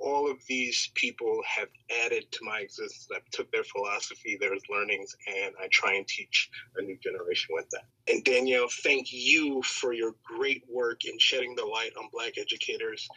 all 0.00 0.30
of 0.30 0.38
these 0.48 0.90
people 0.94 1.40
have 1.46 1.68
added 2.04 2.30
to 2.32 2.38
my 2.42 2.60
existence. 2.60 3.08
I've 3.14 3.28
took 3.30 3.50
their 3.52 3.64
philosophy, 3.64 4.36
their 4.40 4.54
learnings, 4.70 5.14
and 5.26 5.54
I 5.62 5.68
try 5.70 5.94
and 5.94 6.06
teach 6.06 6.50
a 6.76 6.82
new 6.82 6.98
generation 7.02 7.54
with 7.54 7.68
that. 7.70 7.84
And 8.08 8.24
Danielle, 8.24 8.68
thank 8.82 9.12
you 9.12 9.62
for 9.62 9.92
your 9.92 10.14
great 10.24 10.64
work 10.68 11.04
in 11.04 11.18
shedding 11.18 11.54
the 11.54 11.66
light 11.66 11.92
on 11.98 12.08
Black 12.12 12.38
educators 12.38 13.08